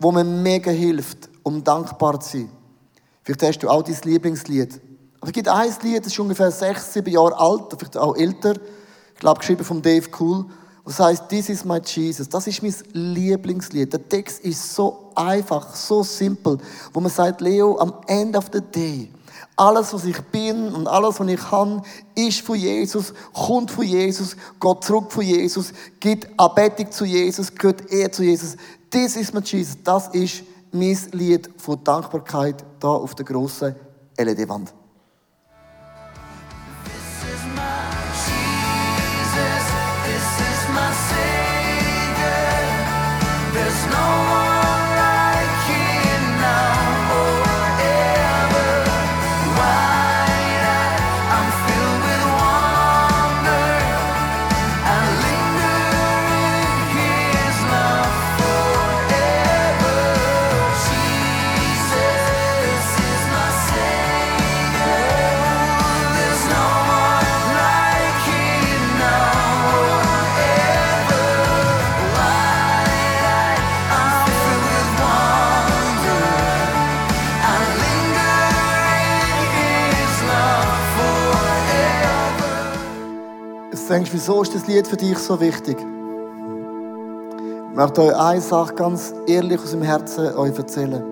wo 0.00 0.10
mir 0.10 0.24
mega 0.24 0.72
hilft, 0.72 1.30
um 1.44 1.62
dankbar 1.62 2.18
zu 2.18 2.38
sein. 2.38 2.50
Vielleicht 3.22 3.42
hast 3.44 3.58
du 3.60 3.68
auch 3.68 3.82
dein 3.82 3.96
Lieblingslied. 4.02 4.80
Aber 5.22 5.28
es 5.28 5.34
gibt 5.34 5.46
ein 5.46 5.72
Lied, 5.82 6.04
das 6.04 6.12
ist 6.12 6.18
ungefähr 6.18 6.50
sechs, 6.50 6.92
sieben 6.92 7.12
Jahre 7.12 7.38
alt, 7.38 7.66
vielleicht 7.78 7.96
auch 7.96 8.16
älter. 8.16 8.54
Ich 9.14 9.20
glaube, 9.20 9.38
geschrieben 9.38 9.62
von 9.62 9.80
Dave 9.80 10.08
Cool. 10.18 10.46
Das 10.84 10.98
heißt, 10.98 11.28
This 11.28 11.48
is 11.48 11.64
my 11.64 11.80
Jesus. 11.80 12.28
Das 12.28 12.48
ist 12.48 12.60
mein 12.60 12.74
Lieblingslied. 12.92 13.92
Der 13.92 14.08
Text 14.08 14.40
ist 14.40 14.74
so 14.74 15.12
einfach, 15.14 15.76
so 15.76 16.02
simpel, 16.02 16.58
wo 16.92 16.98
man 16.98 17.12
sagt, 17.12 17.40
Leo, 17.40 17.78
am 17.78 17.94
End 18.08 18.36
of 18.36 18.46
the 18.52 18.60
day, 18.60 19.12
alles, 19.54 19.94
was 19.94 20.06
ich 20.06 20.20
bin 20.22 20.74
und 20.74 20.88
alles, 20.88 21.20
was 21.20 21.28
ich 21.28 21.40
kann, 21.40 21.82
ist 22.16 22.40
von 22.40 22.56
Jesus, 22.56 23.14
kommt 23.32 23.70
von 23.70 23.84
Jesus, 23.84 24.36
geht 24.60 24.82
zurück 24.82 25.12
von 25.12 25.22
Jesus, 25.22 25.72
geht 26.00 26.28
Anbetung 26.36 26.90
zu 26.90 27.04
Jesus, 27.04 27.54
gehört 27.54 27.92
er 27.92 28.10
zu 28.10 28.24
Jesus. 28.24 28.56
Das 28.90 29.14
ist 29.14 29.32
mein 29.32 29.44
Jesus. 29.44 29.76
Das 29.84 30.08
ist 30.08 30.42
mein 30.72 30.98
Lied 31.12 31.48
von 31.58 31.78
Dankbarkeit 31.84 32.64
da 32.80 32.88
auf 32.88 33.14
der 33.14 33.24
grossen 33.24 33.76
LED-Wand. 34.18 34.81
Denkst 84.02 84.14
wieso 84.14 84.42
ist 84.42 84.52
das 84.52 84.66
Lied 84.66 84.88
für 84.88 84.96
dich 84.96 85.16
so 85.16 85.40
wichtig? 85.40 85.76
Ich 87.70 87.76
möchte 87.76 88.02
euch 88.02 88.16
eine 88.16 88.40
Sache 88.40 88.74
ganz 88.74 89.14
ehrlich 89.28 89.60
aus 89.60 89.70
dem 89.70 89.82
Herzen 89.82 90.34
euch 90.34 90.58
erzählen. 90.58 91.04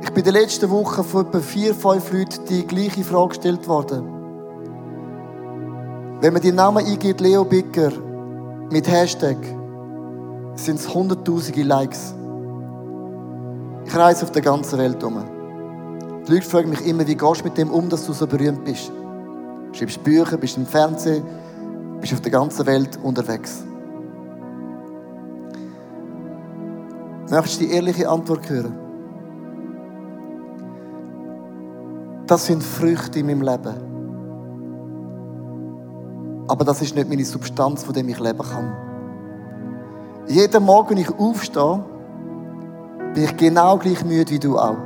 Ich 0.00 0.10
bin 0.10 0.24
in 0.24 0.32
der 0.32 0.40
letzten 0.42 0.70
Woche 0.70 1.02
von 1.02 1.26
etwa 1.26 1.40
vier, 1.40 1.74
fünf 1.74 2.12
Leuten 2.12 2.44
die 2.48 2.64
gleiche 2.64 3.02
Frage 3.02 3.30
gestellt 3.30 3.66
worden. 3.66 4.04
Wenn 6.20 6.32
man 6.32 6.40
die 6.40 6.52
Namen 6.52 6.86
eingibt, 6.86 7.20
Leo 7.20 7.44
Bicker, 7.44 7.90
mit 8.70 8.88
Hashtag, 8.88 9.38
sind 10.54 10.78
es 10.78 10.94
hunderttausende 10.94 11.64
Likes. 11.64 12.14
Ich 13.86 13.96
reise 13.96 14.24
auf 14.24 14.30
der 14.30 14.42
ganzen 14.42 14.78
Welt 14.78 15.02
um. 15.02 15.20
Die 16.28 16.32
Leute 16.32 16.46
fragen 16.46 16.70
mich 16.70 16.86
immer, 16.86 17.04
wie 17.08 17.16
gehst 17.16 17.40
du 17.40 17.44
mit 17.44 17.58
dem 17.58 17.72
um, 17.72 17.88
dass 17.88 18.06
du 18.06 18.12
so 18.12 18.24
berühmt 18.24 18.64
bist? 18.64 18.92
Schreibst 19.72 20.02
Bücher, 20.02 20.36
bist 20.36 20.56
im 20.56 20.66
Fernsehen, 20.66 21.24
bist 22.00 22.12
auf 22.12 22.20
der 22.20 22.32
ganzen 22.32 22.66
Welt 22.66 22.98
unterwegs. 23.02 23.64
Möchtest 27.30 27.60
du 27.60 27.66
die 27.66 27.72
ehrliche 27.72 28.08
Antwort 28.08 28.48
hören? 28.48 28.74
Das 32.26 32.46
sind 32.46 32.62
Früchte 32.62 33.20
in 33.20 33.26
meinem 33.26 33.42
Leben. 33.42 33.74
Aber 36.48 36.64
das 36.64 36.80
ist 36.80 36.94
nicht 36.94 37.08
meine 37.08 37.24
Substanz, 37.24 37.82
von 37.84 37.94
dem 37.94 38.08
ich 38.08 38.18
leben 38.18 38.38
kann. 38.38 38.72
Jeden 40.26 40.62
Morgen, 40.62 40.90
wenn 40.90 40.98
ich 40.98 41.10
aufstehe, 41.18 41.84
bin 43.14 43.24
ich 43.24 43.36
genau 43.36 43.76
gleich 43.78 44.04
müde 44.04 44.30
wie 44.30 44.38
du 44.38 44.58
auch. 44.58 44.76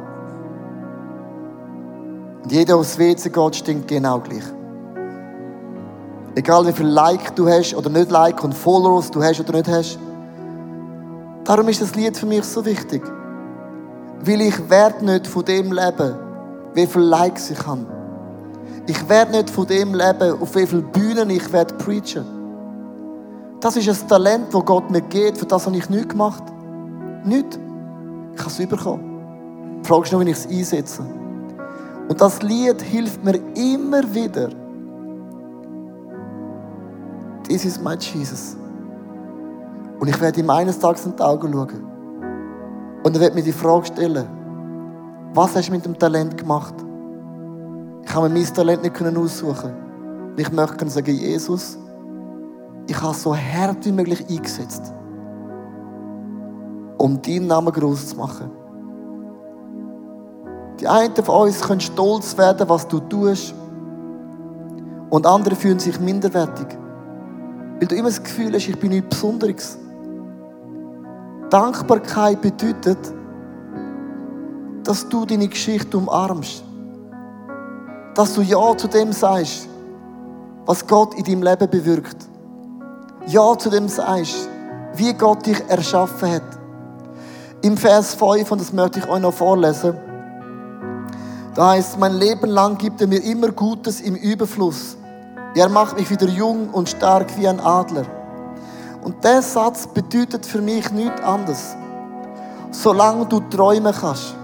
Und 2.43 2.51
jeder, 2.51 2.65
der 2.65 2.77
aufs 2.77 2.99
WC 2.99 3.29
geht, 3.29 3.57
stinkt 3.57 3.89
genau 3.89 4.21
gleich. 4.21 4.45
Egal 6.35 6.67
wie 6.67 6.73
viel 6.73 6.87
Like 6.87 7.37
du 7.37 7.49
hast 7.49 7.75
oder 7.75 7.91
nicht 7.91 8.11
Like 8.11 8.43
und 8.43 8.55
Followers 8.55 9.11
du 9.11 9.23
hast 9.23 9.41
oder 9.41 9.53
nicht 9.53 9.69
hast. 9.69 9.99
Darum 11.45 11.69
ist 11.69 11.83
das 11.83 11.95
Lied 11.95 12.17
für 12.17 12.27
mich 12.27 12.45
so 12.45 12.65
wichtig. 12.65 13.03
Weil 14.25 14.41
ich 14.41 14.71
werde 14.71 15.05
nicht 15.05 15.27
von 15.27 15.45
dem 15.45 15.73
leben, 15.73 16.15
wie 16.75 16.87
viele 16.87 17.05
Likes 17.05 17.51
ich 17.51 17.67
habe. 17.67 17.87
Ich 18.87 19.09
werde 19.09 19.33
nicht 19.33 19.51
von 19.51 19.67
dem 19.67 19.95
leben, 19.95 20.41
auf 20.41 20.55
wie 20.55 20.67
viele 20.67 20.83
Bühnen 20.83 21.29
ich 21.31 21.53
werde 21.53 21.75
preachen. 21.75 22.25
Das 23.61 23.77
ist 23.77 23.89
ein 23.89 24.09
Talent, 24.09 24.53
das 24.53 24.65
Gott 24.65 24.91
mir 24.91 25.03
gibt. 25.03 25.39
Für 25.39 25.47
das 25.47 25.67
habe 25.67 25.77
ich 25.77 25.89
nichts 25.91 26.09
gemacht. 26.09 26.43
Nichts. 27.25 27.59
Ich 28.35 28.41
habe 28.41 28.51
es 28.51 28.69
bekommen. 28.69 29.81
Die 29.83 29.89
Frage 29.89 30.05
ist 30.05 30.13
nur, 30.13 30.25
wie 30.25 30.31
ich 30.31 30.37
es 30.37 30.47
einsetze. 30.47 31.03
Und 32.09 32.21
das 32.21 32.43
Lied 32.43 32.81
hilft 32.83 33.23
mir 33.25 33.39
immer 33.55 34.03
wieder, 34.15 34.49
This 37.49 37.65
is 37.65 37.81
my 37.81 37.95
Jesus. 37.95 38.57
Und 39.99 40.09
ich 40.09 40.21
werde 40.21 40.41
ihm 40.41 40.51
eines 40.51 40.79
Tages 40.79 41.07
in 41.07 41.17
die 41.17 41.23
Augen 41.23 41.53
schauen. 41.53 41.85
Und 43.05 43.15
er 43.17 43.21
wird 43.21 43.35
mir 43.35 43.43
die 43.43 43.53
Frage 43.53 43.87
stellen, 43.87 44.27
was 45.35 45.57
hast 45.57 45.69
du 45.69 45.73
mit 45.73 45.85
dem 45.85 45.99
Talent 45.99 46.37
gemacht? 46.37 46.75
Ich 48.05 48.15
habe 48.15 48.29
mir 48.29 48.41
mein 48.41 48.55
Talent 48.55 48.83
nicht 48.83 49.17
aussuchen. 49.17 49.73
Und 50.31 50.41
ich 50.41 50.51
möchte 50.53 50.89
sagen, 50.89 51.15
Jesus, 51.15 51.79
ich 52.89 53.01
habe 53.01 53.13
es 53.13 53.23
so 53.23 53.35
hart 53.35 53.85
wie 53.85 53.93
möglich 53.93 54.25
eingesetzt, 54.29 54.93
um 56.99 57.21
deinen 57.23 57.47
Namen 57.47 57.73
groß 57.73 58.09
zu 58.09 58.17
machen. 58.17 58.51
Die 60.81 60.89
einen 60.89 61.15
von 61.15 61.47
uns 61.47 61.61
können 61.61 61.81
stolz 61.81 62.37
werden, 62.37 62.69
was 62.69 62.89
du 62.89 62.99
tust. 62.99 63.55
Und 65.11 65.27
andere 65.27 65.55
fühlen 65.55 65.79
sich 65.79 66.01
minderwertig. 66.01 66.82
Weil 67.83 67.89
du 67.89 67.97
immer 67.97 68.11
das 68.11 68.23
Gefühl 68.23 68.55
hast, 68.55 68.69
ich 68.69 68.79
bin 68.79 68.91
nichts 68.91 69.09
Besonderes. 69.09 69.77
Dankbarkeit 71.51 72.41
bedeutet, 72.41 72.97
dass 74.85 75.09
du 75.09 75.27
deine 75.27 75.49
Geschichte 75.49 75.99
umarmst. 75.99 76.63
Dass 78.15 78.35
du 78.35 78.43
Ja 78.43 78.77
zu 78.77 78.87
dem 78.87 79.11
sagst, 79.11 79.69
was 80.65 80.87
Gott 80.87 81.15
in 81.15 81.25
deinem 81.25 81.43
Leben 81.43 81.69
bewirkt. 81.69 82.19
Ja 83.27 83.59
zu 83.59 83.69
dem 83.69 83.89
sagst, 83.89 84.49
wie 84.95 85.13
Gott 85.15 85.45
dich 85.45 85.61
erschaffen 85.67 86.35
hat. 86.35 86.59
Im 87.63 87.77
Vers 87.77 88.15
5, 88.15 88.49
und 88.53 88.61
das 88.61 88.73
möchte 88.73 89.01
ich 89.01 89.09
euch 89.09 89.21
noch 89.21 89.35
vorlesen, 89.35 89.95
da 91.57 91.71
heißt, 91.71 91.99
mein 91.99 92.15
Leben 92.15 92.49
lang 92.49 92.79
gibt 92.79 93.01
er 93.01 93.09
mir 93.09 93.25
immer 93.25 93.49
Gutes 93.49 94.01
im 94.01 94.15
Überfluss. 94.15 94.97
Er 95.55 95.69
macht 95.69 95.99
mich 95.99 96.09
wieder 96.09 96.29
jung 96.29 96.71
und 96.71 96.89
stark 96.89 97.37
wie 97.37 97.47
ein 97.47 97.61
Adler. 97.61 98.07
Und 99.03 99.23
der 99.23 99.43
Satz 99.43 99.87
bedeutet 99.87 100.47
für 100.47 100.63
mich 100.63 100.91
nichts 100.91 101.21
anderes. 101.21 101.77
Solange 102.71 103.27
du 103.27 103.41
träumen 103.41 103.93
kannst, 103.93 104.35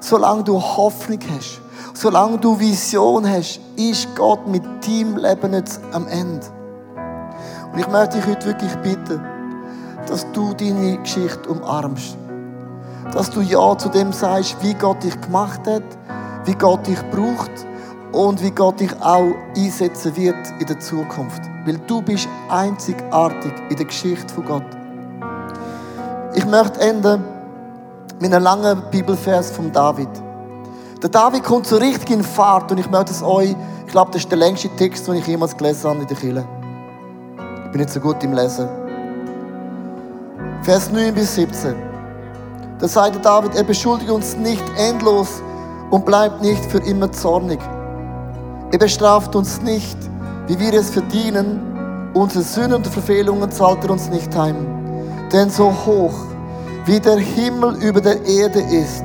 solange 0.00 0.42
du 0.42 0.60
Hoffnung 0.60 1.20
hast, 1.32 1.60
solange 1.94 2.38
du 2.38 2.58
Vision 2.58 3.28
hast, 3.28 3.60
ist 3.76 4.08
Gott 4.16 4.48
mit 4.48 4.64
deinem 4.84 5.16
Leben 5.16 5.52
nicht 5.52 5.78
am 5.92 6.08
Ende. 6.08 6.44
Und 7.72 7.78
ich 7.78 7.88
möchte 7.88 8.16
dich 8.16 8.26
heute 8.26 8.46
wirklich 8.46 8.74
bitten, 8.78 9.20
dass 10.08 10.26
du 10.32 10.52
deine 10.54 10.98
Geschichte 10.98 11.48
umarmst. 11.48 12.16
Dass 13.12 13.30
du 13.30 13.42
Ja 13.42 13.78
zu 13.78 13.88
dem 13.90 14.12
sagst, 14.12 14.56
wie 14.60 14.74
Gott 14.74 15.04
dich 15.04 15.20
gemacht 15.20 15.60
hat, 15.68 15.84
wie 16.46 16.54
Gott 16.54 16.84
dich 16.84 17.00
braucht 17.12 17.71
und 18.12 18.42
wie 18.42 18.50
Gott 18.50 18.80
dich 18.80 18.92
auch 19.00 19.34
einsetzen 19.56 20.14
wird 20.16 20.36
in 20.58 20.66
der 20.66 20.78
Zukunft. 20.80 21.42
Weil 21.64 21.78
du 21.86 22.02
bist 22.02 22.28
einzigartig 22.48 23.52
in 23.70 23.76
der 23.76 23.86
Geschichte 23.86 24.32
von 24.32 24.44
Gott. 24.44 24.66
Ich 26.34 26.46
möchte 26.46 26.80
enden 26.80 27.24
mit 28.20 28.32
einem 28.32 28.44
langen 28.44 28.82
Bibelvers 28.90 29.50
von 29.50 29.72
David. 29.72 30.08
Der 31.02 31.10
David 31.10 31.42
kommt 31.42 31.66
so 31.66 31.76
richtig 31.76 32.10
in 32.10 32.22
Fahrt 32.22 32.70
und 32.70 32.78
ich 32.78 32.90
möchte 32.90 33.12
es 33.12 33.22
euch, 33.22 33.56
ich 33.86 33.92
glaube, 33.92 34.12
das 34.12 34.22
ist 34.22 34.30
der 34.30 34.38
längste 34.38 34.68
Text, 34.76 35.06
den 35.08 35.14
ich 35.14 35.26
jemals 35.26 35.56
gelesen 35.56 35.90
habe 35.90 36.00
in 36.00 36.06
der 36.06 36.16
Kirche. 36.16 36.44
Ich 37.64 37.70
bin 37.72 37.80
nicht 37.80 37.90
so 37.90 38.00
gut 38.00 38.22
im 38.22 38.32
Lesen. 38.32 38.68
Vers 40.62 40.92
9 40.92 41.12
bis 41.12 41.34
17. 41.34 41.74
Da 42.78 42.88
sagte 42.88 43.18
David, 43.18 43.54
er 43.56 43.64
beschuldigt 43.64 44.10
uns 44.10 44.36
nicht 44.36 44.62
endlos 44.78 45.42
und 45.90 46.06
bleibt 46.06 46.40
nicht 46.40 46.64
für 46.66 46.78
immer 46.78 47.10
zornig. 47.10 47.58
Er 48.72 48.78
bestraft 48.78 49.36
uns 49.36 49.60
nicht, 49.60 49.98
wie 50.46 50.58
wir 50.58 50.72
es 50.72 50.88
verdienen. 50.88 52.10
Unsere 52.14 52.42
Sünden 52.42 52.76
und 52.76 52.86
Verfehlungen 52.86 53.50
zahlt 53.50 53.84
er 53.84 53.90
uns 53.90 54.08
nicht 54.08 54.34
heim. 54.34 54.66
Denn 55.30 55.50
so 55.50 55.70
hoch, 55.84 56.14
wie 56.86 56.98
der 56.98 57.18
Himmel 57.18 57.74
über 57.82 58.00
der 58.00 58.24
Erde 58.24 58.60
ist, 58.60 59.04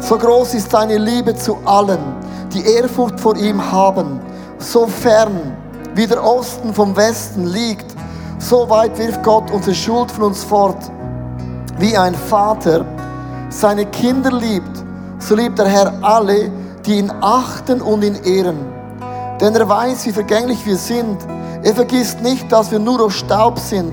so 0.00 0.18
groß 0.18 0.54
ist 0.54 0.72
seine 0.72 0.98
Liebe 0.98 1.32
zu 1.36 1.58
allen, 1.64 2.00
die 2.52 2.66
Ehrfurcht 2.66 3.20
vor 3.20 3.36
ihm 3.36 3.70
haben. 3.70 4.18
So 4.58 4.88
fern, 4.88 5.56
wie 5.94 6.08
der 6.08 6.24
Osten 6.24 6.74
vom 6.74 6.96
Westen 6.96 7.46
liegt, 7.46 7.86
so 8.40 8.68
weit 8.68 8.98
wirft 8.98 9.22
Gott 9.22 9.48
unsere 9.52 9.76
Schuld 9.76 10.10
von 10.10 10.24
uns 10.24 10.42
fort. 10.42 10.90
Wie 11.78 11.96
ein 11.96 12.16
Vater 12.16 12.84
seine 13.48 13.86
Kinder 13.86 14.32
liebt, 14.32 14.84
so 15.20 15.36
liebt 15.36 15.56
der 15.56 15.68
Herr 15.68 15.92
alle, 16.02 16.50
die 16.84 16.98
ihn 16.98 17.12
achten 17.20 17.80
und 17.80 18.02
ihn 18.02 18.16
ehren. 18.24 18.77
Denn 19.40 19.54
er 19.54 19.68
weiß, 19.68 20.06
wie 20.06 20.12
vergänglich 20.12 20.64
wir 20.66 20.76
sind. 20.76 21.18
Er 21.62 21.74
vergisst 21.74 22.20
nicht, 22.22 22.50
dass 22.50 22.70
wir 22.70 22.78
nur 22.78 23.00
aus 23.00 23.14
Staub 23.14 23.58
sind. 23.58 23.92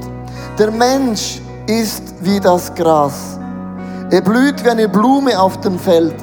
Der 0.57 0.71
Mensch 0.71 1.41
ist 1.67 2.03
wie 2.21 2.39
das 2.39 2.73
Gras. 2.73 3.39
Er 4.09 4.21
blüht 4.21 4.63
wie 4.63 4.69
eine 4.69 4.87
Blume 4.87 5.39
auf 5.39 5.59
dem 5.61 5.77
Feld. 5.77 6.15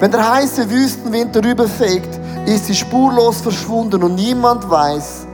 Wenn 0.00 0.10
der 0.10 0.34
heiße 0.34 0.68
Wüstenwind 0.70 1.34
darüber 1.34 1.66
fegt, 1.66 2.20
ist 2.46 2.66
sie 2.66 2.74
spurlos 2.74 3.40
verschwunden 3.40 4.02
und 4.02 4.16
niemand 4.16 4.68
weiß, 4.68 5.26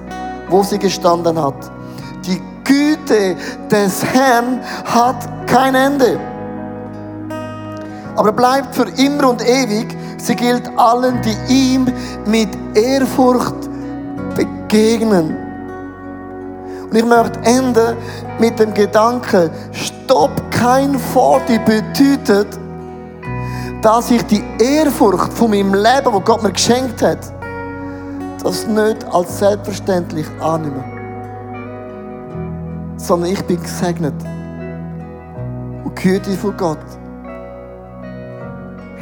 wo 0.49 0.63
sie 0.63 0.79
gestanden 0.79 1.41
hat. 1.41 1.71
Die 2.27 2.41
Güte 2.65 3.37
des 3.71 4.05
Herrn 4.05 4.61
hat 4.85 5.47
kein 5.47 5.75
Ende. 5.75 6.21
Aber 8.17 8.33
bleibt 8.33 8.75
für 8.75 8.89
immer 8.97 9.31
und 9.31 9.43
ewig. 9.47 9.97
Sie 10.23 10.37
gilt 10.37 10.71
allen, 10.79 11.21
die 11.23 11.53
ihm 11.53 11.87
mit 12.27 12.49
Ehrfurcht 12.75 13.55
begegnen. 14.37 15.37
Und 16.85 16.97
ich 16.97 17.05
möchte 17.05 17.41
enden 17.45 17.97
mit 18.39 18.59
dem 18.59 18.75
Gedanken, 18.75 19.51
Stopp, 19.73 20.31
kein 20.51 20.99
Forti 20.99 21.59
bedeutet, 21.59 22.59
dass 23.81 24.11
ich 24.11 24.23
die 24.25 24.43
Ehrfurcht 24.59 25.33
von 25.33 25.51
meinem 25.51 25.73
Leben, 25.73 26.13
wo 26.13 26.21
Gott 26.21 26.43
mir 26.43 26.53
geschenkt 26.53 27.01
hat, 27.01 27.33
das 28.43 28.67
nicht 28.67 29.05
als 29.13 29.39
selbstverständlich 29.39 30.27
annehme. 30.41 30.85
Sondern 32.97 33.31
ich 33.31 33.43
bin 33.45 33.63
gesegnet. 33.63 34.15
Und 35.85 35.99
die 35.99 36.03
Güte 36.03 36.33
von 36.33 36.57
Gott 36.57 36.79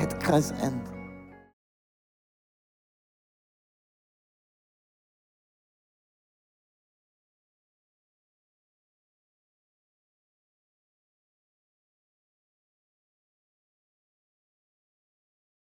hat 0.01 0.21
kein 0.21 0.45
Ende. 0.63 0.88